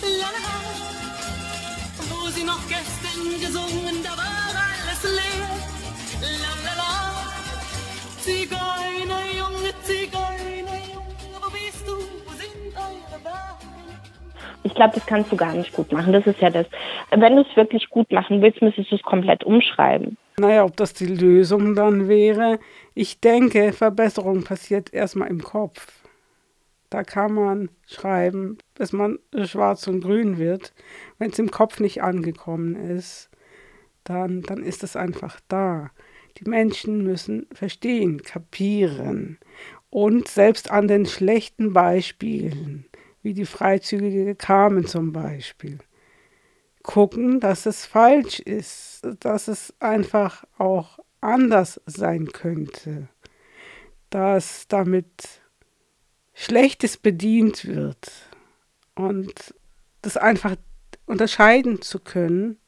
Lalala. 0.00 0.56
Wo 2.08 2.28
sie 2.28 2.44
noch 2.44 2.66
gestern 2.66 3.40
gesungen, 3.40 4.02
da 4.02 4.16
war 4.16 4.56
alles 4.56 5.02
leer. 5.04 5.48
Lalala. 6.22 6.88
Zigeuner, 8.20 9.07
Ich 14.64 14.74
glaube, 14.74 14.94
das 14.94 15.06
kannst 15.06 15.32
du 15.32 15.36
gar 15.36 15.54
nicht 15.54 15.72
gut 15.72 15.92
machen. 15.92 16.12
Das 16.12 16.26
ist 16.26 16.40
ja 16.40 16.50
das. 16.50 16.66
Wenn 17.10 17.36
du 17.36 17.42
es 17.42 17.56
wirklich 17.56 17.88
gut 17.90 18.10
machen 18.12 18.42
willst, 18.42 18.60
müsstest 18.60 18.90
du 18.90 18.96
es 18.96 19.02
komplett 19.02 19.44
umschreiben. 19.44 20.16
Naja, 20.38 20.64
ob 20.64 20.76
das 20.76 20.92
die 20.92 21.06
Lösung 21.06 21.74
dann 21.74 22.08
wäre. 22.08 22.58
Ich 22.94 23.20
denke, 23.20 23.72
Verbesserung 23.72 24.44
passiert 24.44 24.92
erstmal 24.92 25.28
im 25.28 25.42
Kopf. 25.42 26.04
Da 26.90 27.02
kann 27.02 27.34
man 27.34 27.70
schreiben, 27.86 28.58
bis 28.74 28.92
man 28.92 29.18
schwarz 29.44 29.86
und 29.88 30.00
grün 30.00 30.38
wird. 30.38 30.72
Wenn 31.18 31.30
es 31.30 31.38
im 31.38 31.50
Kopf 31.50 31.80
nicht 31.80 32.02
angekommen 32.02 32.76
ist, 32.76 33.30
dann, 34.04 34.42
dann 34.42 34.62
ist 34.62 34.82
es 34.84 34.96
einfach 34.96 35.38
da. 35.48 35.90
Die 36.38 36.48
Menschen 36.48 37.02
müssen 37.02 37.46
verstehen, 37.52 38.22
kapieren. 38.22 39.38
Und 39.90 40.28
selbst 40.28 40.70
an 40.70 40.88
den 40.88 41.06
schlechten 41.06 41.72
Beispielen, 41.72 42.86
wie 43.22 43.34
die 43.34 43.46
freizügige 43.46 44.34
Carmen 44.34 44.86
zum 44.86 45.12
Beispiel, 45.12 45.78
gucken, 46.82 47.40
dass 47.40 47.66
es 47.66 47.84
falsch 47.84 48.40
ist, 48.40 49.06
dass 49.20 49.48
es 49.48 49.74
einfach 49.80 50.44
auch 50.56 50.98
anders 51.20 51.80
sein 51.86 52.28
könnte, 52.32 53.08
dass 54.10 54.68
damit 54.68 55.42
Schlechtes 56.34 56.96
bedient 56.96 57.66
wird. 57.66 58.10
Und 58.94 59.54
das 60.02 60.16
einfach 60.16 60.56
unterscheiden 61.06 61.82
zu 61.82 61.98
können, 61.98 62.58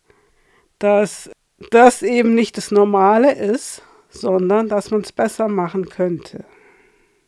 dass 0.79 1.31
das 1.71 2.03
eben 2.03 2.35
nicht 2.35 2.57
das 2.57 2.71
Normale 2.71 3.33
ist, 3.35 3.83
sondern 4.09 4.69
dass 4.69 4.91
man 4.91 5.03
es 5.03 5.13
besser 5.13 5.49
machen 5.49 5.89
könnte. 5.89 6.45